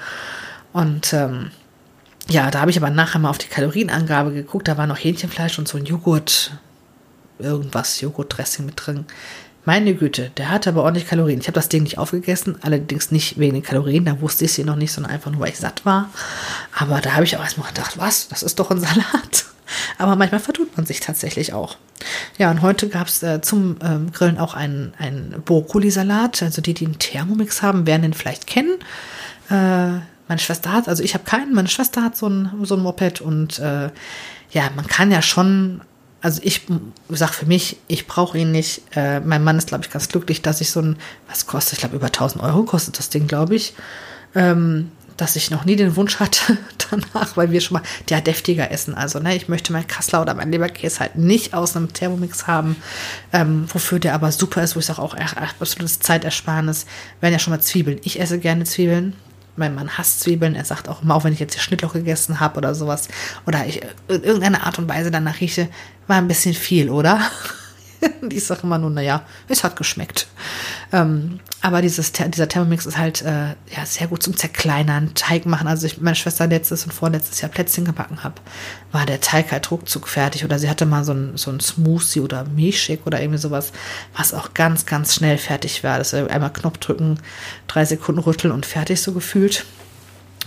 Und 0.72 1.12
ähm, 1.12 1.50
ja, 2.28 2.50
da 2.50 2.60
habe 2.60 2.70
ich 2.70 2.76
aber 2.76 2.90
nachher 2.90 3.18
mal 3.18 3.30
auf 3.30 3.38
die 3.38 3.48
Kalorienangabe 3.48 4.32
geguckt. 4.32 4.68
Da 4.68 4.76
war 4.76 4.86
noch 4.86 4.98
Hähnchenfleisch 4.98 5.58
und 5.58 5.66
so 5.66 5.78
ein 5.78 5.86
Joghurt, 5.86 6.52
irgendwas, 7.38 8.00
Joghurtdressing 8.00 8.66
mit 8.66 8.74
drin. 8.76 9.06
Meine 9.68 9.92
Güte, 9.92 10.30
der 10.38 10.48
hatte 10.48 10.70
aber 10.70 10.82
ordentlich 10.82 11.06
Kalorien. 11.06 11.40
Ich 11.40 11.46
habe 11.46 11.56
das 11.56 11.68
Ding 11.68 11.82
nicht 11.82 11.98
aufgegessen, 11.98 12.56
allerdings 12.62 13.10
nicht 13.10 13.38
wegen 13.38 13.52
den 13.52 13.62
Kalorien, 13.62 14.06
da 14.06 14.18
wusste 14.22 14.46
ich 14.46 14.54
sie 14.54 14.64
noch 14.64 14.76
nicht, 14.76 14.90
sondern 14.90 15.12
einfach 15.12 15.30
nur, 15.30 15.42
weil 15.42 15.50
ich 15.50 15.58
satt 15.58 15.84
war. 15.84 16.08
Aber 16.74 17.02
da 17.02 17.12
habe 17.12 17.24
ich 17.24 17.36
auch 17.36 17.42
erstmal 17.42 17.68
gedacht, 17.68 17.98
was, 17.98 18.28
das 18.28 18.42
ist 18.42 18.58
doch 18.58 18.70
ein 18.70 18.80
Salat. 18.80 19.44
Aber 19.98 20.16
manchmal 20.16 20.40
vertut 20.40 20.74
man 20.74 20.86
sich 20.86 21.00
tatsächlich 21.00 21.52
auch. 21.52 21.76
Ja, 22.38 22.50
und 22.50 22.62
heute 22.62 22.88
gab 22.88 23.08
es 23.08 23.22
äh, 23.22 23.42
zum 23.42 23.76
ähm, 23.82 24.10
Grillen 24.10 24.38
auch 24.38 24.54
einen, 24.54 24.94
einen 24.96 25.42
Brokkolisalat. 25.44 26.42
Also 26.42 26.62
die, 26.62 26.72
die 26.72 26.86
einen 26.86 26.98
Thermomix 26.98 27.60
haben, 27.60 27.86
werden 27.86 28.00
den 28.00 28.14
vielleicht 28.14 28.46
kennen. 28.46 28.78
Äh, 29.50 30.00
meine 30.28 30.38
Schwester 30.38 30.72
hat, 30.72 30.88
also 30.88 31.02
ich 31.02 31.12
habe 31.12 31.24
keinen, 31.24 31.52
meine 31.52 31.68
Schwester 31.68 32.02
hat 32.02 32.16
so 32.16 32.26
ein, 32.26 32.48
so 32.62 32.74
ein 32.74 32.80
Moped 32.80 33.20
und 33.20 33.58
äh, 33.58 33.90
ja, 34.50 34.70
man 34.74 34.86
kann 34.86 35.12
ja 35.12 35.20
schon, 35.20 35.82
also 36.20 36.40
ich 36.42 36.62
sag 37.08 37.32
für 37.32 37.46
mich, 37.46 37.76
ich 37.86 38.06
brauche 38.06 38.38
ihn 38.38 38.50
nicht. 38.50 38.82
Äh, 38.94 39.20
mein 39.20 39.44
Mann 39.44 39.58
ist, 39.58 39.68
glaube 39.68 39.84
ich, 39.84 39.90
ganz 39.90 40.08
glücklich, 40.08 40.42
dass 40.42 40.60
ich 40.60 40.70
so 40.70 40.80
ein, 40.80 40.96
was 41.28 41.46
kostet, 41.46 41.74
ich 41.74 41.78
glaube, 41.80 41.96
über 41.96 42.06
1000 42.06 42.42
Euro 42.42 42.64
kostet 42.64 42.98
das 42.98 43.08
Ding, 43.08 43.26
glaube 43.26 43.54
ich. 43.54 43.74
Ähm, 44.34 44.90
dass 45.16 45.36
ich 45.36 45.50
noch 45.50 45.64
nie 45.64 45.76
den 45.76 45.96
Wunsch 45.96 46.20
hatte 46.20 46.56
danach, 46.90 47.36
weil 47.36 47.50
wir 47.50 47.60
schon 47.60 47.74
mal 47.74 47.82
ja 48.08 48.20
deftiger 48.20 48.70
essen. 48.70 48.94
Also 48.94 49.18
ne, 49.18 49.36
ich 49.36 49.48
möchte 49.48 49.72
mein 49.72 49.86
Kassler 49.86 50.22
oder 50.22 50.32
mein 50.34 50.50
Leberkäse 50.50 51.00
halt 51.00 51.16
nicht 51.16 51.54
aus 51.54 51.76
einem 51.76 51.92
Thermomix 51.92 52.46
haben, 52.46 52.76
ähm, 53.32 53.66
wofür 53.72 53.98
der 53.98 54.14
aber 54.14 54.32
super 54.32 54.62
ist, 54.62 54.76
wo 54.76 54.80
ich 54.80 54.86
sage 54.86 55.02
auch 55.02 55.16
ach, 55.18 55.34
absolutes 55.60 55.98
Zeitersparnis. 55.98 56.86
Werden 57.20 57.32
ja 57.32 57.38
schon 57.38 57.52
mal 57.52 57.60
Zwiebeln. 57.60 58.00
Ich 58.04 58.20
esse 58.20 58.38
gerne 58.38 58.64
Zwiebeln. 58.64 59.14
Mein 59.58 59.74
Mann 59.74 59.98
hasst 59.98 60.20
Zwiebeln. 60.20 60.54
Er 60.54 60.64
sagt 60.64 60.88
auch 60.88 61.02
immer, 61.02 61.14
auch 61.14 61.24
wenn 61.24 61.32
ich 61.32 61.40
jetzt 61.40 61.54
hier 61.54 61.62
Schnittloch 61.62 61.92
gegessen 61.92 62.40
habe 62.40 62.58
oder 62.58 62.74
sowas 62.74 63.08
oder 63.46 63.66
ich 63.66 63.82
in 64.08 64.22
irgendeiner 64.22 64.66
Art 64.66 64.78
und 64.78 64.88
Weise 64.88 65.10
danach 65.10 65.40
rieche, 65.40 65.68
war 66.06 66.16
ein 66.16 66.28
bisschen 66.28 66.54
viel, 66.54 66.90
oder? 66.90 67.20
ich 68.30 68.44
sage 68.44 68.62
immer 68.62 68.78
nur, 68.78 68.90
naja, 68.90 69.22
es 69.48 69.64
hat 69.64 69.76
geschmeckt. 69.76 70.28
Ähm, 70.92 71.40
aber 71.60 71.82
dieses, 71.82 72.12
dieser 72.12 72.48
Thermomix 72.48 72.86
ist 72.86 72.98
halt 72.98 73.22
äh, 73.22 73.48
ja, 73.48 73.84
sehr 73.84 74.06
gut 74.06 74.22
zum 74.22 74.36
Zerkleinern, 74.36 75.14
Teig 75.14 75.46
machen. 75.46 75.66
Also 75.66 75.86
ich 75.86 76.00
meine 76.00 76.16
Schwester 76.16 76.46
letztes 76.46 76.84
und 76.84 76.92
vorletztes 76.92 77.40
Jahr 77.40 77.50
Plätzchen 77.50 77.84
gebacken 77.84 78.22
habe, 78.22 78.36
war 78.92 79.06
der 79.06 79.20
Teig 79.20 79.50
halt 79.50 79.70
ruckzuck 79.70 80.08
fertig. 80.08 80.44
Oder 80.44 80.58
sie 80.58 80.70
hatte 80.70 80.86
mal 80.86 81.04
so 81.04 81.12
ein, 81.12 81.36
so 81.36 81.50
ein 81.50 81.60
Smoothie 81.60 82.20
oder 82.20 82.44
Milchshake 82.44 83.04
oder 83.04 83.20
irgendwie 83.20 83.38
sowas, 83.38 83.72
was 84.16 84.34
auch 84.34 84.54
ganz, 84.54 84.86
ganz 84.86 85.14
schnell 85.14 85.38
fertig 85.38 85.82
war. 85.82 85.98
Das 85.98 86.12
ist 86.12 86.30
einmal 86.30 86.52
Knopf 86.52 86.78
drücken, 86.78 87.18
drei 87.66 87.84
Sekunden 87.84 88.20
rütteln 88.20 88.52
und 88.52 88.66
fertig 88.66 89.02
so 89.02 89.12
gefühlt. 89.12 89.64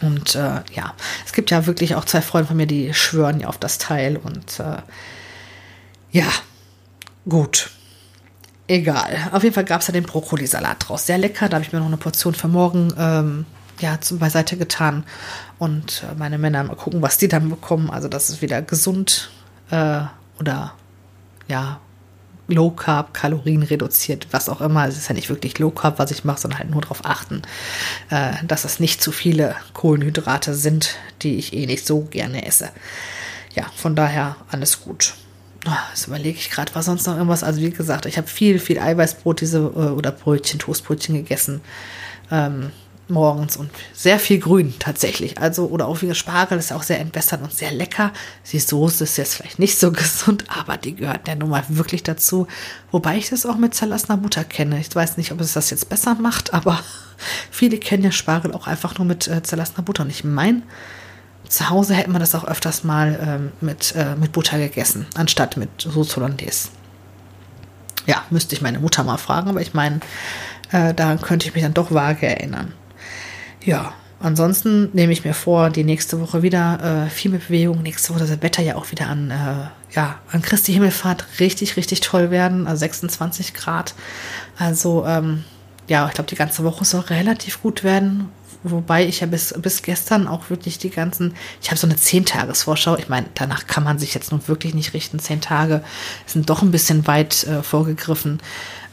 Und 0.01 0.35
äh, 0.35 0.61
ja, 0.73 0.93
es 1.25 1.33
gibt 1.33 1.51
ja 1.51 1.65
wirklich 1.67 1.95
auch 1.95 2.05
zwei 2.05 2.21
Freunde 2.21 2.47
von 2.47 2.57
mir, 2.57 2.65
die 2.65 2.93
schwören 2.93 3.39
ja 3.39 3.47
auf 3.47 3.57
das 3.57 3.77
Teil. 3.77 4.17
Und 4.17 4.59
äh, 4.59 4.77
ja, 6.11 6.27
gut. 7.27 7.71
Egal. 8.67 9.29
Auf 9.31 9.43
jeden 9.43 9.53
Fall 9.53 9.65
gab 9.65 9.81
es 9.81 9.87
da 9.87 9.93
den 9.93 10.03
Brokkolisalat 10.03 10.87
draus. 10.87 11.05
Sehr 11.05 11.17
lecker. 11.17 11.49
Da 11.49 11.55
habe 11.55 11.65
ich 11.65 11.73
mir 11.73 11.79
noch 11.79 11.87
eine 11.87 11.97
Portion 11.97 12.33
für 12.33 12.47
morgen 12.47 12.93
ähm, 12.97 13.45
ja, 13.79 13.99
zum 13.99 14.19
Beiseite 14.19 14.55
getan. 14.55 15.03
Und 15.59 16.03
äh, 16.09 16.15
meine 16.17 16.37
Männer 16.37 16.63
mal 16.63 16.75
gucken, 16.75 17.01
was 17.01 17.17
die 17.17 17.27
dann 17.27 17.49
bekommen. 17.49 17.89
Also 17.89 18.07
das 18.07 18.29
ist 18.29 18.41
wieder 18.41 18.61
gesund 18.61 19.29
äh, 19.71 20.01
oder 20.39 20.73
ja, 21.47 21.81
Low 22.47 22.71
Carb, 22.71 23.13
Kalorien 23.13 23.63
reduziert, 23.63 24.27
was 24.31 24.49
auch 24.49 24.61
immer. 24.61 24.87
Es 24.87 24.97
ist 24.97 25.07
ja 25.07 25.15
nicht 25.15 25.29
wirklich 25.29 25.57
Low 25.59 25.71
Carb, 25.71 25.99
was 25.99 26.11
ich 26.11 26.23
mache, 26.23 26.39
sondern 26.39 26.59
halt 26.59 26.69
nur 26.69 26.81
darauf 26.81 27.05
achten, 27.05 27.41
äh, 28.09 28.33
dass 28.45 28.65
es 28.65 28.79
nicht 28.79 29.01
zu 29.01 29.11
viele 29.11 29.55
Kohlenhydrate 29.73 30.53
sind, 30.53 30.95
die 31.21 31.35
ich 31.35 31.53
eh 31.53 31.65
nicht 31.65 31.85
so 31.85 32.01
gerne 32.01 32.45
esse. 32.45 32.69
Ja, 33.55 33.65
von 33.75 33.95
daher 33.95 34.37
alles 34.49 34.81
gut. 34.81 35.13
Oh, 35.67 35.71
das 35.91 36.07
überlege 36.07 36.39
ich 36.39 36.49
gerade, 36.49 36.73
war 36.73 36.81
sonst 36.81 37.05
noch 37.05 37.13
irgendwas? 37.13 37.43
Also 37.43 37.61
wie 37.61 37.69
gesagt, 37.69 38.07
ich 38.07 38.17
habe 38.17 38.27
viel, 38.27 38.57
viel 38.57 38.79
Eiweißbrot 38.79 39.41
diese 39.41 39.59
äh, 39.59 39.91
oder 39.91 40.11
Brötchen, 40.11 40.59
Toastbrötchen 40.59 41.15
gegessen 41.15 41.61
ähm, 42.31 42.71
morgens 43.07 43.57
und 43.57 43.69
sehr 43.93 44.19
viel 44.19 44.39
Grün 44.39 44.73
tatsächlich. 44.79 45.37
Also 45.37 45.67
oder 45.67 45.87
auch 45.87 46.01
wie 46.01 46.15
Spargel 46.15 46.57
ist 46.57 46.71
auch 46.71 46.81
sehr 46.81 46.99
entwässert 46.99 47.41
und 47.43 47.53
sehr 47.53 47.71
lecker. 47.71 48.11
Die 48.51 48.59
Soße 48.59 49.03
ist 49.03 49.17
jetzt 49.17 49.35
vielleicht 49.35 49.59
nicht 49.59 49.77
so 49.77 49.91
gesund, 49.91 50.45
aber 50.47 50.77
die 50.77 50.95
gehört 50.95 51.27
ja 51.27 51.35
nun 51.35 51.49
mal 51.49 51.63
wirklich 51.67 52.03
dazu. 52.03 52.47
Wobei 52.89 53.17
ich 53.17 53.29
das 53.29 53.45
auch 53.45 53.57
mit 53.57 53.75
zerlassener 53.75 54.17
Butter 54.17 54.43
kenne. 54.43 54.79
Ich 54.79 54.95
weiß 54.95 55.17
nicht, 55.17 55.31
ob 55.31 55.41
es 55.41 55.53
das 55.53 55.69
jetzt 55.69 55.89
besser 55.89 56.15
macht, 56.15 56.53
aber 56.53 56.79
viele 57.51 57.77
kennen 57.77 58.03
ja 58.03 58.11
Spargel 58.11 58.53
auch 58.53 58.65
einfach 58.65 58.97
nur 58.97 59.05
mit 59.05 59.27
äh, 59.27 59.43
zerlassener 59.43 59.83
Butter. 59.83 60.03
Und 60.03 60.09
ich 60.09 60.23
meine, 60.23 60.63
zu 61.51 61.69
Hause 61.69 61.95
hätte 61.95 62.09
man 62.09 62.21
das 62.21 62.33
auch 62.33 62.45
öfters 62.45 62.83
mal 62.83 63.19
ähm, 63.21 63.51
mit, 63.59 63.93
äh, 63.95 64.15
mit 64.15 64.31
Butter 64.31 64.57
gegessen, 64.57 65.05
anstatt 65.15 65.57
mit 65.57 65.69
Soße 65.81 66.15
Hollandaise. 66.15 66.69
Ja, 68.07 68.23
müsste 68.29 68.55
ich 68.55 68.61
meine 68.61 68.79
Mutter 68.79 69.03
mal 69.03 69.17
fragen, 69.17 69.49
aber 69.49 69.61
ich 69.61 69.73
meine, 69.73 69.99
äh, 70.71 70.93
daran 70.93 71.19
könnte 71.19 71.47
ich 71.47 71.53
mich 71.53 71.63
dann 71.63 71.73
doch 71.73 71.91
vage 71.91 72.25
erinnern. 72.25 72.73
Ja, 73.63 73.93
ansonsten 74.21 74.89
nehme 74.93 75.11
ich 75.11 75.25
mir 75.25 75.33
vor, 75.33 75.69
die 75.69 75.83
nächste 75.83 76.21
Woche 76.21 76.41
wieder 76.41 77.05
äh, 77.05 77.09
viel 77.09 77.31
mit 77.31 77.47
Bewegung. 77.47 77.81
Nächste 77.83 78.11
Woche 78.13 78.19
das 78.19 78.41
Wetter 78.41 78.63
ja 78.63 78.75
auch 78.75 78.89
wieder 78.91 79.07
an, 79.07 79.29
äh, 79.29 79.95
ja, 79.95 80.19
an 80.31 80.41
Christi 80.41 80.71
Himmelfahrt 80.71 81.25
richtig, 81.41 81.75
richtig 81.75 81.99
toll 81.99 82.31
werden. 82.31 82.65
Also 82.65 82.79
26 82.79 83.53
Grad. 83.53 83.93
Also, 84.57 85.05
ähm, 85.05 85.43
ja, 85.87 86.07
ich 86.07 86.13
glaube, 86.13 86.29
die 86.29 86.35
ganze 86.35 86.63
Woche 86.63 86.85
soll 86.85 87.01
relativ 87.01 87.61
gut 87.61 87.83
werden. 87.83 88.29
Wobei 88.63 89.05
ich 89.05 89.21
ja 89.21 89.27
bis, 89.27 89.53
bis 89.57 89.81
gestern 89.81 90.27
auch 90.27 90.49
wirklich 90.49 90.77
die 90.77 90.91
ganzen, 90.91 91.35
ich 91.61 91.69
habe 91.69 91.79
so 91.79 91.87
eine 91.87 91.95
Zehn-Tages-Vorschau. 91.95 92.97
Ich 92.97 93.09
meine, 93.09 93.27
danach 93.33 93.65
kann 93.65 93.83
man 93.83 93.97
sich 93.97 94.13
jetzt 94.13 94.31
nun 94.31 94.47
wirklich 94.47 94.75
nicht 94.75 94.93
richten. 94.93 95.19
Zehn 95.19 95.41
Tage 95.41 95.83
sind 96.27 96.49
doch 96.49 96.61
ein 96.61 96.71
bisschen 96.71 97.07
weit 97.07 97.43
äh, 97.45 97.63
vorgegriffen. 97.63 98.39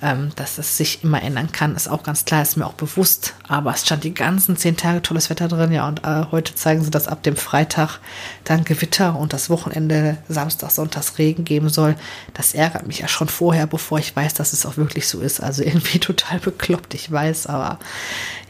Ähm, 0.01 0.31
dass 0.37 0.59
es 0.59 0.77
sich 0.77 1.03
immer 1.03 1.21
ändern 1.23 1.51
kann, 1.51 1.75
ist 1.75 1.89
auch 1.89 2.05
ganz 2.05 2.25
klar, 2.25 2.43
ist 2.43 2.57
mir 2.57 2.67
auch 2.67 2.75
bewusst. 2.75 3.35
Aber 3.49 3.73
es 3.73 3.83
stand 3.85 4.05
die 4.05 4.15
ganzen 4.15 4.57
zehn 4.57 4.77
Tage 4.77 5.03
tolles 5.03 5.29
Wetter 5.29 5.49
drin, 5.49 5.73
ja. 5.73 5.89
Und 5.89 6.05
äh, 6.05 6.27
heute 6.31 6.55
zeigen 6.55 6.85
sie, 6.85 6.91
dass 6.91 7.09
ab 7.09 7.25
dem 7.25 7.35
Freitag 7.35 7.99
dann 8.45 8.65
Gewitter 8.65 9.19
und 9.19 9.33
das 9.33 9.51
Wochenende 9.51 10.19
Samstag, 10.29 10.71
Sonntags 10.71 11.19
Regen 11.19 11.45
geben 11.45 11.69
soll. 11.69 11.97
Das 12.33 12.55
ärgert 12.55 12.87
mich 12.87 13.01
ja 13.01 13.09
schon 13.09 13.29
vorher, 13.29 13.67
bevor 13.67 13.99
ich 13.99 14.15
weiß, 14.15 14.35
dass 14.35 14.53
es 14.53 14.67
auch 14.67 14.77
wirklich 14.77 15.09
so 15.09 15.21
ist. 15.21 15.41
Also 15.41 15.65
irgendwie 15.65 15.99
total 15.99 16.39
bekloppt, 16.39 16.95
ich 16.95 17.11
weiß, 17.11 17.49
aber 17.49 17.81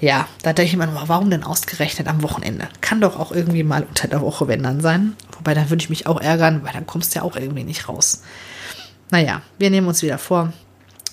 ja, 0.00 0.28
da 0.42 0.52
denke 0.52 0.70
ich 0.70 0.76
mir 0.76 0.84
immer, 0.84 1.08
warum 1.08 1.30
denn 1.30 1.44
ausgerechnet 1.44 2.08
am 2.08 2.22
Wochenende? 2.22 2.68
Kann 2.82 3.00
doch 3.00 3.18
auch 3.18 3.32
irgendwie 3.32 3.62
mal 3.62 3.84
unter 3.84 4.06
der 4.06 4.20
Woche, 4.20 4.48
wenn 4.48 4.62
dann 4.62 4.82
sein. 4.82 5.16
Wobei, 5.32 5.54
dann 5.54 5.70
würde 5.70 5.82
ich 5.82 5.88
mich 5.88 6.06
auch 6.06 6.20
ärgern, 6.20 6.62
weil 6.62 6.74
dann 6.74 6.86
kommst 6.86 7.14
du 7.14 7.20
ja 7.20 7.24
auch 7.24 7.36
irgendwie 7.36 7.64
nicht 7.64 7.88
raus. 7.88 8.22
Naja, 9.10 9.40
wir 9.58 9.70
nehmen 9.70 9.88
uns 9.88 10.02
wieder 10.02 10.18
vor, 10.18 10.52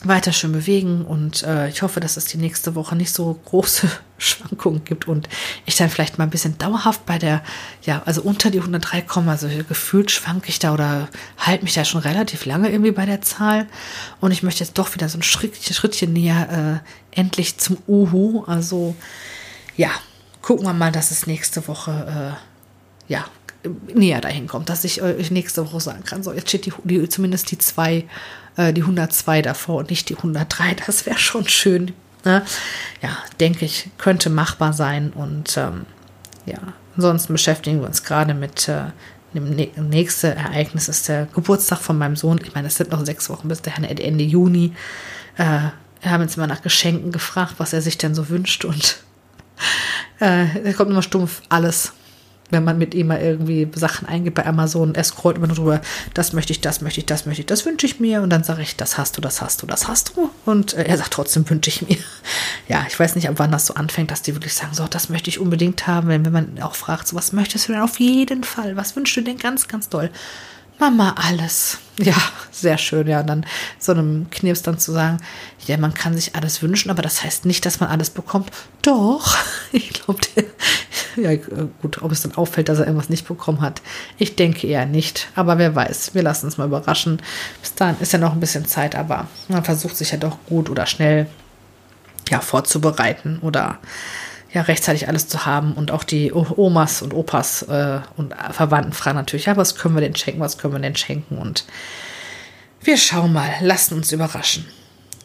weiter 0.04 0.34
schön 0.34 0.52
bewegen 0.52 1.06
und 1.06 1.44
äh, 1.44 1.70
ich 1.70 1.82
hoffe, 1.82 2.00
dass 2.00 2.18
es 2.18 2.26
die 2.26 2.38
nächste 2.38 2.76
Woche 2.76 2.96
nicht 2.96 3.14
so 3.14 3.40
große 3.46 3.90
Schwankungen 4.18 4.84
gibt 4.84 5.08
und 5.08 5.30
ich 5.66 5.76
dann 5.76 5.90
vielleicht 5.90 6.18
mal 6.18 6.26
ein 6.26 6.30
bisschen 6.30 6.58
dauerhaft 6.58 7.06
bei 7.06 7.18
der, 7.18 7.42
ja, 7.84 8.02
also 8.06 8.22
unter 8.22 8.52
die 8.52 8.60
103 8.60 9.02
komme. 9.02 9.32
Also 9.32 9.48
gefühlt 9.68 10.12
schwanke 10.12 10.50
ich 10.50 10.60
da 10.60 10.74
oder 10.74 11.10
halte 11.38 11.64
mich 11.64 11.74
da 11.74 11.86
schon 11.86 12.02
relativ 12.02 12.46
lange 12.46 12.70
irgendwie 12.70 12.92
bei 12.92 13.06
der 13.06 13.22
Zahl 13.22 13.68
und 14.20 14.32
ich 14.32 14.44
möchte 14.44 14.64
jetzt 14.64 14.78
doch 14.78 14.94
wieder 14.94 15.10
so 15.10 15.18
ein 15.18 15.24
Schrittchen, 15.24 15.74
Schrittchen 15.74 16.14
näher 16.14 16.82
äh, 17.14 17.20
endlich 17.20 17.58
zum 17.58 17.78
Uhu. 17.88 18.44
Also 18.46 18.96
ja, 19.78 19.92
gucken 20.42 20.66
wir 20.66 20.74
mal, 20.74 20.92
dass 20.92 21.12
es 21.12 21.28
nächste 21.28 21.68
Woche 21.68 22.36
äh, 23.10 23.12
ja 23.12 23.26
näher 23.94 24.22
dahin 24.22 24.48
kommt, 24.48 24.70
dass 24.70 24.84
ich 24.84 25.02
euch 25.02 25.32
nächste 25.32 25.66
Woche 25.66 25.80
sagen 25.80 26.04
kann, 26.04 26.24
so 26.24 26.34
jetzt 26.34 26.50
steht 26.50 26.66
die, 26.66 26.74
die 26.84 27.08
zumindest 27.10 27.52
die 27.52 27.58
zwei 27.58 28.06
äh, 28.58 28.74
die 28.74 28.82
102 28.82 29.42
davor 29.42 29.80
und 29.80 29.90
nicht 29.90 30.10
die 30.10 30.16
103. 30.16 30.76
Das 30.86 31.06
wäre 31.06 31.18
schon 31.18 31.48
schön. 31.48 31.94
Ne? 32.24 32.44
Ja, 33.02 33.18
denke 33.40 33.66
ich, 33.66 33.90
könnte 33.98 34.30
machbar 34.30 34.74
sein. 34.74 35.12
Und 35.14 35.58
ähm, 35.58 35.86
ja, 36.46 36.60
ansonsten 36.96 37.34
beschäftigen 37.34 37.80
wir 37.82 37.88
uns 37.88 38.04
gerade 38.04 38.34
mit 38.34 38.68
äh, 38.68 38.86
dem 39.34 39.90
nächsten 39.90 40.28
Ereignis 40.28 40.88
ist 40.88 41.10
der 41.10 41.26
Geburtstag 41.26 41.80
von 41.80 41.98
meinem 41.98 42.16
Sohn. 42.16 42.40
Ich 42.42 42.56
meine, 42.56 42.68
es 42.68 42.76
sind 42.76 42.92
noch 42.92 43.06
sechs 43.06 43.30
Wochen 43.30 43.50
bis 43.50 43.62
dahin, 43.62 43.84
Ende 43.84 44.24
Juni. 44.24 44.74
Äh, 45.38 45.60
wir 46.02 46.12
haben 46.12 46.22
jetzt 46.22 46.38
mal 46.38 46.48
nach 46.48 46.62
Geschenken 46.62 47.12
gefragt, 47.12 47.56
was 47.58 47.74
er 47.74 47.82
sich 47.82 47.98
denn 47.98 48.16
so 48.16 48.30
wünscht. 48.30 48.64
Und 48.64 49.04
äh, 50.22 50.46
er 50.64 50.74
kommt 50.74 50.92
immer 50.92 51.02
stumpf 51.02 51.42
alles 51.50 51.92
wenn 52.52 52.64
man 52.64 52.78
mit 52.78 52.94
ihm 52.94 53.08
mal 53.08 53.20
irgendwie 53.20 53.68
Sachen 53.74 54.08
eingibt 54.08 54.36
bei 54.36 54.46
Amazon, 54.46 54.94
er 54.94 55.04
scrollt 55.04 55.38
immer 55.38 55.48
nur 55.48 55.56
drüber, 55.56 55.82
das 56.14 56.34
möchte 56.34 56.54
ich, 56.54 56.62
das 56.62 56.82
möchte 56.82 57.00
ich, 57.00 57.06
das 57.06 57.26
möchte 57.26 57.42
ich, 57.42 57.48
das 57.48 57.66
wünsche 57.66 57.86
ich 57.86 58.00
mir 58.00 58.22
und 58.22 58.30
dann 58.30 58.44
sage 58.44 58.62
ich, 58.62 58.76
das 58.76 58.98
hast 58.98 59.18
du, 59.18 59.22
das 59.22 59.42
hast 59.42 59.62
du, 59.62 59.66
das 59.68 59.88
hast 59.88 60.16
du 60.16 60.30
und 60.46 60.74
äh, 60.74 60.84
er 60.84 60.98
sagt 60.98 61.12
trotzdem 61.12 61.50
wünsche 61.50 61.70
ich 61.70 61.82
mir. 61.88 61.98
Ja, 62.68 62.84
ich 62.88 63.00
weiß 63.00 63.14
nicht, 63.14 63.30
ab 63.30 63.36
wann 63.38 63.52
das 63.52 63.68
so 63.68 63.76
anfängt, 63.76 64.10
dass 64.10 64.24
die 64.24 64.34
wirklich 64.34 64.56
sagen, 64.56 64.74
so, 64.74 64.88
das 64.88 65.10
möchte 65.10 65.30
ich 65.30 65.40
unbedingt 65.40 65.86
haben, 65.86 66.08
wenn, 66.08 66.26
wenn 66.26 66.34
man 66.34 66.60
auch 66.62 66.74
fragt, 66.74 67.08
so, 67.08 67.16
was 67.16 67.32
möchtest 67.32 67.68
du 67.68 67.74
denn 67.74 67.82
auf 67.82 68.00
jeden 68.00 68.44
Fall, 68.44 68.76
was 68.76 68.96
wünschst 68.96 69.18
du 69.18 69.22
denn 69.22 69.38
ganz, 69.38 69.68
ganz 69.68 69.88
doll? 69.88 70.10
Mama, 70.80 71.16
alles. 71.18 71.80
Ja, 71.98 72.18
sehr 72.52 72.78
schön, 72.78 73.08
ja. 73.08 73.22
Und 73.22 73.28
dann 73.28 73.46
so 73.80 73.94
einem 73.94 74.30
Knirps 74.30 74.62
dann 74.62 74.78
zu 74.78 74.92
sagen, 74.92 75.20
ja, 75.66 75.78
man 75.78 75.94
kann 75.94 76.14
sich 76.14 76.36
alles 76.36 76.62
wünschen, 76.62 76.92
aber 76.92 77.02
das 77.02 77.24
heißt 77.24 77.46
nicht, 77.46 77.66
dass 77.66 77.80
man 77.80 77.88
alles 77.88 78.10
bekommt. 78.10 78.52
Doch, 78.82 79.38
ich 79.72 79.94
glaube, 79.94 80.20
ja, 81.16 81.36
gut, 81.82 82.02
ob 82.02 82.12
es 82.12 82.22
dann 82.22 82.36
auffällt, 82.36 82.70
dass 82.70 82.80
er 82.80 82.86
irgendwas 82.86 83.10
nicht 83.10 83.28
bekommen 83.28 83.62
hat. 83.62 83.82
Ich 84.18 84.36
denke 84.36 84.68
eher 84.68 84.86
nicht, 84.86 85.30
aber 85.36 85.58
wer 85.58 85.76
weiß, 85.76 86.14
wir 86.14 86.24
lassen 86.24 86.46
uns 86.46 86.58
mal 86.58 86.68
überraschen. 86.68 87.22
Bis 87.62 87.76
dahin 87.76 87.96
ist 88.00 88.14
ja 88.14 88.20
noch 88.20 88.34
ein 88.34 88.40
bisschen 88.40 88.66
Zeit, 88.66 88.96
aber 88.96 89.28
man 89.48 89.64
versucht 89.64 89.98
sich 89.98 90.12
ja 90.12 90.18
doch 90.18 90.38
gut 90.48 90.70
oder 90.70 90.86
schnell 90.86 91.28
ja, 92.30 92.40
vorzubereiten 92.40 93.40
oder 93.42 93.80
ja, 94.54 94.62
rechtzeitig 94.62 95.08
alles 95.08 95.28
zu 95.28 95.46
haben 95.46 95.74
und 95.74 95.92
auch 95.92 96.04
die 96.04 96.32
Omas 96.34 97.02
und 97.02 97.14
Opas 97.14 97.64
äh, 97.64 98.00
und 98.16 98.34
Verwandten 98.52 98.94
fragen 98.94 99.18
natürlich, 99.18 99.46
ja, 99.46 99.58
was 99.58 99.76
können 99.76 99.96
wir 99.96 100.02
denn 100.02 100.16
schenken, 100.16 100.40
was 100.40 100.58
können 100.58 100.74
wir 100.74 100.80
denn 100.80 100.96
schenken 100.96 101.38
und 101.38 101.66
wir 102.82 102.98
schauen 102.98 103.34
mal, 103.34 103.50
lassen 103.62 103.96
uns 103.96 104.12
überraschen. 104.12 104.66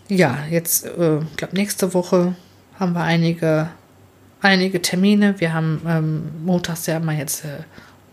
Ja, 0.09 0.39
jetzt, 0.51 0.85
äh, 0.87 1.19
ich 1.19 1.37
glaube, 1.37 1.55
nächste 1.55 1.95
Woche 1.95 2.35
haben 2.79 2.95
wir 2.95 3.03
einige 3.03 3.69
einige 4.41 4.83
Termine. 4.83 5.39
Wir 5.39 5.53
haben 5.53 5.83
ähm, 5.87 6.45
montags 6.45 6.87
ja 6.87 6.97
immer 6.97 7.13
jetzt, 7.13 7.45
äh, 7.45 7.63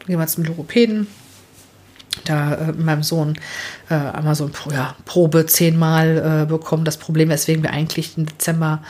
gehen 0.06 0.20
wir 0.20 0.28
zum 0.28 0.44
Logopäden. 0.44 1.08
Da 2.26 2.56
äh, 2.56 2.72
meinem 2.74 3.04
Sohn 3.04 3.38
äh, 3.90 3.94
einmal 3.94 4.36
so 4.36 4.46
ein 4.46 4.54
ja, 4.72 4.96
Probe 5.06 5.46
zehnmal 5.46 6.44
äh, 6.44 6.46
bekommen. 6.46 6.84
Das 6.84 6.98
Problem, 6.98 7.30
weswegen 7.30 7.63
wir 7.63 7.72
eigentlich 7.72 8.18
im 8.18 8.26
Dezember 8.26 8.82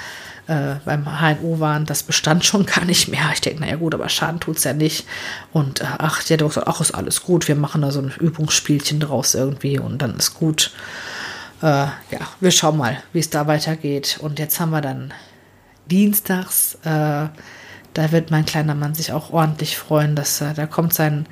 äh, 0.47 0.75
beim 0.85 1.05
HNO 1.05 1.59
waren, 1.59 1.85
das 1.85 2.03
bestand 2.03 2.45
schon 2.45 2.65
gar 2.65 2.85
nicht 2.85 3.09
mehr. 3.09 3.29
Ich 3.33 3.41
denke, 3.41 3.61
naja 3.61 3.75
gut, 3.75 3.93
aber 3.93 4.07
Schaden 4.07 4.39
tut 4.39 4.57
es 4.57 4.63
ja 4.63 4.73
nicht. 4.73 5.05
Und 5.51 5.81
äh, 5.81 5.85
ach, 5.97 6.23
der 6.23 6.37
gesagt, 6.37 6.67
ach, 6.67 6.79
ist 6.79 6.95
alles 6.95 7.23
gut. 7.23 7.47
Wir 7.47 7.55
machen 7.55 7.81
da 7.81 7.91
so 7.91 7.99
ein 7.99 8.13
Übungsspielchen 8.17 8.99
draus 8.99 9.35
irgendwie 9.35 9.77
und 9.77 10.01
dann 10.01 10.15
ist 10.15 10.35
gut. 10.35 10.71
Äh, 11.61 11.65
ja, 11.65 12.19
wir 12.39 12.51
schauen 12.51 12.77
mal, 12.77 12.97
wie 13.13 13.19
es 13.19 13.29
da 13.29 13.47
weitergeht. 13.47 14.19
Und 14.21 14.39
jetzt 14.39 14.59
haben 14.59 14.69
wir 14.69 14.81
dann 14.81 15.13
dienstags. 15.87 16.75
Äh, 16.83 17.27
da 17.93 18.11
wird 18.11 18.29
mein 18.29 18.45
kleiner 18.45 18.75
Mann 18.75 18.93
sich 18.93 19.11
auch 19.11 19.31
ordentlich 19.31 19.77
freuen, 19.77 20.15
dass 20.15 20.41
äh, 20.41 20.53
da 20.53 20.67
kommt 20.67 20.93
sein 20.93 21.25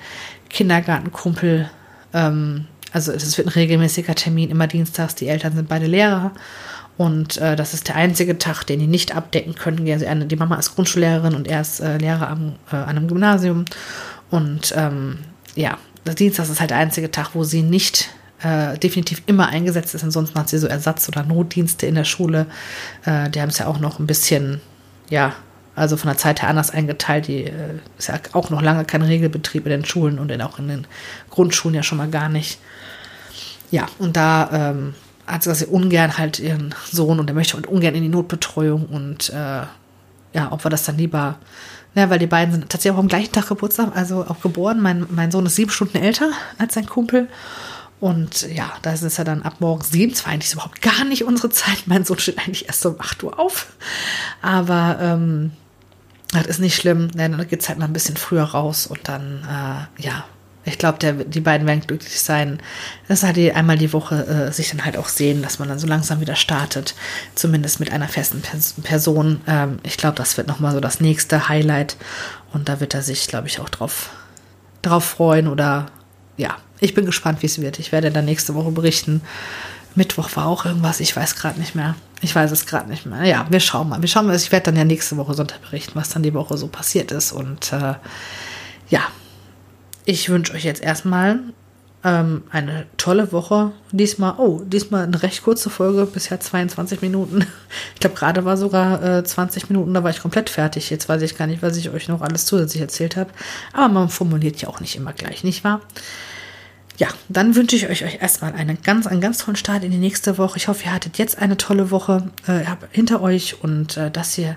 Kindergartenkumpel. 0.50 1.70
Ähm, 2.14 2.66
also 2.92 3.12
es 3.12 3.38
wird 3.38 3.48
ein 3.48 3.52
regelmäßiger 3.52 4.16
Termin, 4.16 4.50
immer 4.50 4.68
dienstags. 4.68 5.16
Die 5.16 5.28
Eltern 5.28 5.56
sind 5.56 5.68
beide 5.68 5.86
Lehrer. 5.86 6.32
Und 6.98 7.38
äh, 7.38 7.56
das 7.56 7.74
ist 7.74 7.90
der 7.90 7.96
einzige 7.96 8.38
Tag, 8.38 8.64
den 8.64 8.80
die 8.80 8.88
nicht 8.88 9.16
abdecken 9.16 9.56
können. 9.56 9.88
Also 9.92 10.06
die 10.26 10.36
Mama 10.36 10.56
ist 10.56 10.76
Grundschullehrerin 10.76 11.36
und 11.36 11.48
er 11.48 11.62
ist 11.62 11.82
äh, 11.82 11.98
Lehrer 11.98 12.30
am, 12.30 12.54
äh, 12.72 12.76
an 12.78 12.90
einem 12.90 13.08
Gymnasium. 13.08 13.66
Und 14.32 14.74
ähm, 14.78 15.20
ja, 15.56 15.78
der 16.06 16.14
Dienstag 16.14 16.50
ist 16.50 16.60
halt 16.60 16.70
der 16.70 16.78
einzige 16.78 17.12
Tag, 17.12 17.32
wo 17.34 17.44
sie 17.44 17.64
nicht 17.64 18.10
äh, 18.46 18.78
definitiv 18.78 19.24
immer 19.26 19.48
eingesetzt 19.48 19.96
ist. 19.96 20.04
Ansonsten 20.04 20.38
hat 20.38 20.50
sie 20.50 20.60
so 20.60 20.68
Ersatz- 20.68 21.08
oder 21.08 21.24
Notdienste 21.24 21.88
in 21.88 21.96
der 21.96 22.04
Schule. 22.04 22.46
Äh, 23.04 23.30
die 23.32 23.42
haben 23.42 23.50
es 23.50 23.58
ja 23.58 23.66
auch 23.66 23.80
noch 23.80 23.98
ein 23.98 24.06
bisschen, 24.06 24.62
ja, 25.10 25.34
also 25.76 25.98
von 25.98 26.10
der 26.10 26.18
Zeit 26.18 26.44
her 26.44 26.50
anders 26.50 26.70
eingeteilt. 26.70 27.28
Die 27.28 27.46
äh, 27.46 27.80
ist 27.98 28.08
ja 28.08 28.20
auch 28.34 28.52
noch 28.52 28.62
lange 28.62 28.86
kein 28.86 29.02
Regelbetrieb 29.02 29.66
in 29.66 29.72
den 29.72 29.86
Schulen 29.86 30.20
und 30.20 30.30
in, 30.30 30.44
auch 30.44 30.60
in 30.60 30.68
den 30.68 30.88
Grundschulen 31.32 31.74
ja 31.74 31.82
schon 31.82 31.98
mal 31.98 32.10
gar 32.10 32.30
nicht. 32.30 32.60
Ja, 33.72 33.88
und 33.98 34.16
da 34.16 34.50
ähm, 34.54 34.94
hat 35.26 35.42
sie, 35.42 35.56
sie 35.56 35.66
ungern 35.66 36.20
halt 36.20 36.38
ihren 36.38 36.76
Sohn 36.92 37.20
und 37.20 37.28
er 37.30 37.34
möchte 37.34 37.56
halt 37.56 37.66
ungern 37.66 37.96
in 37.96 38.04
die 38.04 38.10
Notbetreuung 38.10 38.86
und 38.86 39.30
äh, 39.30 39.64
ja, 40.34 40.52
ob 40.52 40.64
wir 40.64 40.70
das 40.70 40.84
dann 40.84 40.98
lieber, 40.98 41.38
ja, 41.96 42.12
weil 42.12 42.20
die 42.20 42.28
beiden 42.28 42.52
sind 42.54 42.70
tatsächlich 42.70 42.96
auch 42.96 43.02
am 43.02 43.08
gleichen 43.08 43.32
Tag 43.32 43.48
Geburtstag, 43.48 43.96
also 43.96 44.26
auch 44.28 44.42
geboren. 44.42 44.82
Mein, 44.82 45.08
mein 45.10 45.32
Sohn 45.32 45.46
ist 45.48 45.56
sieben 45.56 45.72
Stunden 45.72 45.98
älter 45.98 46.30
als 46.60 46.76
sein 46.76 46.86
Kumpel 46.86 47.28
und 48.06 48.44
ja, 48.54 48.72
da 48.84 48.92
ist 48.94 49.18
ja 49.18 49.24
dann 49.24 49.42
ab 49.42 49.56
morgens 49.62 49.90
sieben. 49.90 50.14
Zwar 50.14 50.34
eigentlich 50.34 50.54
überhaupt 50.54 50.80
gar 50.84 51.04
nicht 51.06 51.24
unsere 51.24 51.50
Zeit. 51.50 51.88
Mein 51.88 52.06
Sohn 52.06 52.20
steht 52.20 52.38
eigentlich 52.38 52.68
erst 52.68 52.86
um 52.86 53.02
8 53.02 53.24
Uhr 53.24 53.40
auf. 53.40 53.74
Aber 54.44 55.00
ähm, 55.02 55.54
das 56.32 56.46
ist 56.46 56.60
nicht 56.60 56.76
schlimm. 56.76 57.10
Dann 57.16 57.36
geht 57.48 57.62
es 57.62 57.68
halt 57.68 57.80
mal 57.80 57.86
ein 57.86 57.94
bisschen 57.94 58.16
früher 58.16 58.44
raus 58.44 58.86
und 58.86 59.08
dann, 59.08 59.42
äh, 59.44 60.04
ja, 60.04 60.24
ich 60.66 60.78
glaube, 60.78 61.00
die 61.00 61.40
beiden 61.40 61.66
werden 61.66 61.82
glücklich 61.82 62.22
sein, 62.22 62.60
dass 63.08 63.24
halt 63.24 63.38
die 63.38 63.52
einmal 63.54 63.80
die 63.80 63.92
Woche 63.92 64.28
äh, 64.28 64.52
sich 64.52 64.70
dann 64.70 64.86
halt 64.86 64.98
auch 64.98 65.08
sehen, 65.08 65.42
dass 65.42 65.58
man 65.58 65.68
dann 65.68 65.80
so 65.80 65.88
langsam 65.88 66.22
wieder 66.22 66.36
startet, 66.36 66.94
zumindest 67.34 67.80
mit 67.80 67.92
einer 67.92 68.08
festen 68.08 68.44
Person. 68.84 69.42
Ähm, 69.48 69.80
ich 69.82 69.98
glaube, 69.98 70.16
das 70.16 70.38
wird 70.38 70.48
nochmal 70.48 70.74
so 70.74 70.80
das 70.80 71.00
nächste 71.00 71.50
Highlight 71.50 71.98
und 72.54 72.70
da 72.70 72.80
wird 72.80 72.94
er 72.94 73.02
sich, 73.02 73.28
glaube 73.28 73.48
ich, 73.48 73.60
auch 73.60 73.70
drauf, 73.70 74.12
drauf 74.84 75.06
freuen 75.06 75.48
oder 75.48 75.88
ja, 76.38 76.58
ich 76.86 76.94
bin 76.94 77.06
gespannt, 77.06 77.42
wie 77.42 77.48
es 77.48 77.60
wird. 77.60 77.80
Ich 77.80 77.92
werde 77.92 78.12
dann 78.12 78.26
nächste 78.26 78.54
Woche 78.54 78.70
berichten. 78.70 79.22
Mittwoch 79.96 80.30
war 80.36 80.46
auch 80.46 80.66
irgendwas, 80.66 81.00
ich 81.00 81.16
weiß 81.16 81.36
gerade 81.36 81.60
nicht 81.60 81.74
mehr. 81.74 81.96
Ich 82.22 82.36
weiß 82.36 82.52
es 82.52 82.68
gerade 82.68 82.90
nicht 82.90 83.06
mehr. 83.06 83.24
Ja, 83.24 83.48
wir 83.50 83.60
schauen 83.60 83.90
mal. 83.90 84.02
Wir 84.02 84.08
schauen 84.08 84.28
mal. 84.28 84.36
Ich 84.36 84.52
werde 84.52 84.66
dann 84.66 84.76
ja 84.76 84.84
nächste 84.84 85.18
Woche 85.18 85.34
Sonntag 85.34 85.62
berichten, 85.62 85.94
was 85.96 86.10
dann 86.10 86.22
die 86.22 86.34
Woche 86.34 86.58
so 86.58 86.68
passiert 86.68 87.12
ist. 87.12 87.32
Und 87.32 87.74
äh, 87.74 87.96
ja, 88.90 89.02
ich 90.06 90.30
wünsche 90.30 90.54
euch 90.54 90.64
jetzt 90.64 90.84
erstmal 90.84 91.40
ähm, 92.04 92.44
eine 92.52 92.86
tolle 92.98 93.32
Woche. 93.32 93.72
Diesmal, 93.92 94.36
oh, 94.38 94.62
diesmal 94.64 95.06
eine 95.06 95.24
recht 95.24 95.44
kurze 95.44 95.72
Folge, 95.72 96.06
bisher 96.06 96.40
22 96.40 97.02
Minuten. 97.02 97.46
Ich 97.96 98.00
glaube, 98.00 98.16
gerade 98.16 98.46
war 98.46 98.58
sogar 98.58 99.02
äh, 99.04 99.24
20 99.24 99.70
Minuten, 99.70 99.94
da 99.94 100.04
war 100.04 100.12
ich 100.12 100.22
komplett 100.22 100.50
fertig. 100.50 100.90
Jetzt 100.90 101.10
weiß 101.10 101.22
ich 101.24 101.38
gar 101.38 101.48
nicht, 101.48 101.64
was 101.64 101.78
ich 101.78 101.90
euch 101.90 102.08
noch 102.08 102.22
alles 102.22 102.46
zusätzlich 102.46 102.82
erzählt 102.82 103.16
habe. 103.16 103.32
Aber 103.74 103.92
man 103.92 104.10
formuliert 104.10 104.62
ja 104.62 104.70
auch 104.70 104.80
nicht 104.80 104.96
immer 104.96 105.14
gleich, 105.14 105.44
nicht 105.44 105.64
wahr? 105.64 105.82
Ja, 106.98 107.08
dann 107.28 107.56
wünsche 107.56 107.76
ich 107.76 107.90
euch, 107.90 108.06
euch 108.06 108.22
erstmal 108.22 108.54
einen 108.54 108.82
ganz, 108.82 109.06
einen 109.08 109.22
ganz 109.22 109.40
tollen 109.40 109.58
Start 109.58 109.84
in 109.84 109.92
die 109.92 109.98
nächste 109.98 110.38
Woche. 110.38 110.58
Ich 110.58 110.68
hoffe, 110.68 110.86
ihr 110.86 110.94
hattet 110.94 111.18
jetzt 111.18 111.38
eine 111.38 111.58
tolle 111.58 111.92
Woche 111.92 112.30
äh, 112.48 112.64
hinter 112.92 113.22
euch 113.22 113.62
und 113.62 113.98
äh, 113.98 114.10
dass 114.10 114.38
ihr 114.38 114.56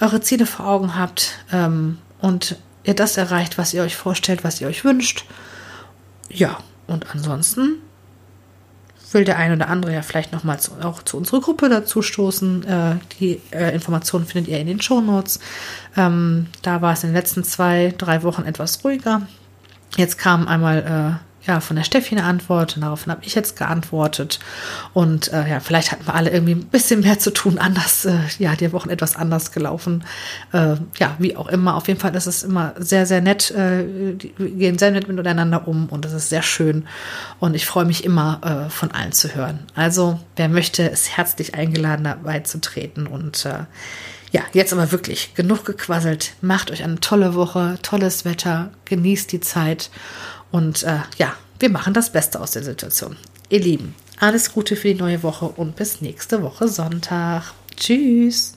eure 0.00 0.20
Ziele 0.20 0.46
vor 0.46 0.66
Augen 0.66 0.96
habt 0.96 1.38
ähm, 1.52 1.98
und 2.20 2.56
ihr 2.84 2.94
das 2.94 3.16
erreicht, 3.16 3.58
was 3.58 3.74
ihr 3.74 3.82
euch 3.82 3.96
vorstellt, 3.96 4.44
was 4.44 4.60
ihr 4.60 4.68
euch 4.68 4.84
wünscht. 4.84 5.24
Ja, 6.28 6.58
und 6.86 7.06
ansonsten 7.12 7.76
will 9.12 9.24
der 9.24 9.36
eine 9.36 9.54
oder 9.54 9.68
andere 9.68 9.92
ja 9.92 10.02
vielleicht 10.02 10.32
nochmal 10.32 10.58
auch 10.82 11.02
zu 11.02 11.16
unserer 11.16 11.40
Gruppe 11.40 11.68
dazu 11.68 12.00
stoßen. 12.00 12.64
Äh, 12.64 12.96
die 13.18 13.40
äh, 13.50 13.74
Informationen 13.74 14.26
findet 14.26 14.50
ihr 14.50 14.58
in 14.58 14.66
den 14.66 14.80
Show 14.80 15.00
Notes. 15.00 15.40
Ähm, 15.96 16.46
da 16.62 16.80
war 16.80 16.92
es 16.92 17.02
in 17.02 17.10
den 17.10 17.16
letzten 17.16 17.44
zwei, 17.44 17.92
drei 17.98 18.22
Wochen 18.22 18.44
etwas 18.44 18.84
ruhiger. 18.84 19.22
Jetzt 19.96 20.16
kam 20.18 20.48
einmal 20.48 21.20
äh, 21.20 21.31
ja, 21.46 21.60
von 21.60 21.76
der 21.76 21.84
Steffi 21.84 22.16
eine 22.16 22.24
Antwort 22.24 22.76
und 22.76 22.82
daraufhin 22.82 23.12
habe 23.12 23.24
ich 23.24 23.34
jetzt 23.34 23.56
geantwortet. 23.56 24.38
Und 24.92 25.32
äh, 25.32 25.48
ja, 25.48 25.60
vielleicht 25.60 25.90
hatten 25.90 26.06
wir 26.06 26.14
alle 26.14 26.30
irgendwie 26.30 26.54
ein 26.54 26.66
bisschen 26.66 27.00
mehr 27.00 27.18
zu 27.18 27.32
tun, 27.32 27.58
anders, 27.58 28.04
äh, 28.04 28.18
ja, 28.38 28.54
die 28.54 28.72
Wochen 28.72 28.90
etwas 28.90 29.16
anders 29.16 29.50
gelaufen. 29.50 30.04
Äh, 30.52 30.76
ja, 30.98 31.16
wie 31.18 31.36
auch 31.36 31.48
immer. 31.48 31.74
Auf 31.74 31.88
jeden 31.88 31.98
Fall 31.98 32.14
ist 32.14 32.26
es 32.26 32.44
immer 32.44 32.74
sehr, 32.78 33.06
sehr 33.06 33.20
nett. 33.20 33.50
Äh, 33.50 33.84
wir 34.38 34.50
gehen 34.50 34.78
sehr 34.78 34.92
nett 34.92 35.08
miteinander 35.08 35.66
um 35.66 35.88
und 35.88 36.04
es 36.04 36.12
ist 36.12 36.28
sehr 36.28 36.42
schön. 36.42 36.86
Und 37.40 37.54
ich 37.54 37.66
freue 37.66 37.84
mich 37.84 38.04
immer, 38.04 38.66
äh, 38.66 38.70
von 38.70 38.92
allen 38.92 39.12
zu 39.12 39.34
hören. 39.34 39.60
Also, 39.74 40.20
wer 40.36 40.48
möchte, 40.48 40.84
ist 40.84 41.16
herzlich 41.16 41.54
eingeladen, 41.54 42.04
dabei 42.04 42.40
zu 42.40 42.60
treten. 42.60 43.06
Und 43.08 43.44
äh, 43.46 43.64
ja, 44.30 44.42
jetzt 44.52 44.72
aber 44.72 44.92
wirklich 44.92 45.34
genug 45.34 45.64
gequasselt. 45.64 46.34
Macht 46.40 46.70
euch 46.70 46.84
eine 46.84 47.00
tolle 47.00 47.34
Woche, 47.34 47.78
tolles 47.82 48.24
Wetter, 48.24 48.70
genießt 48.84 49.30
die 49.32 49.40
Zeit 49.40 49.90
und 50.52 50.84
äh, 50.84 51.00
ja, 51.16 51.34
wir 51.58 51.70
machen 51.70 51.94
das 51.94 52.12
Beste 52.12 52.40
aus 52.40 52.52
der 52.52 52.62
Situation. 52.62 53.16
Ihr 53.48 53.60
Lieben, 53.60 53.94
alles 54.20 54.52
Gute 54.52 54.76
für 54.76 54.88
die 54.88 55.00
neue 55.00 55.22
Woche 55.22 55.46
und 55.46 55.74
bis 55.74 56.00
nächste 56.00 56.42
Woche 56.42 56.68
Sonntag. 56.68 57.52
Tschüss. 57.76 58.54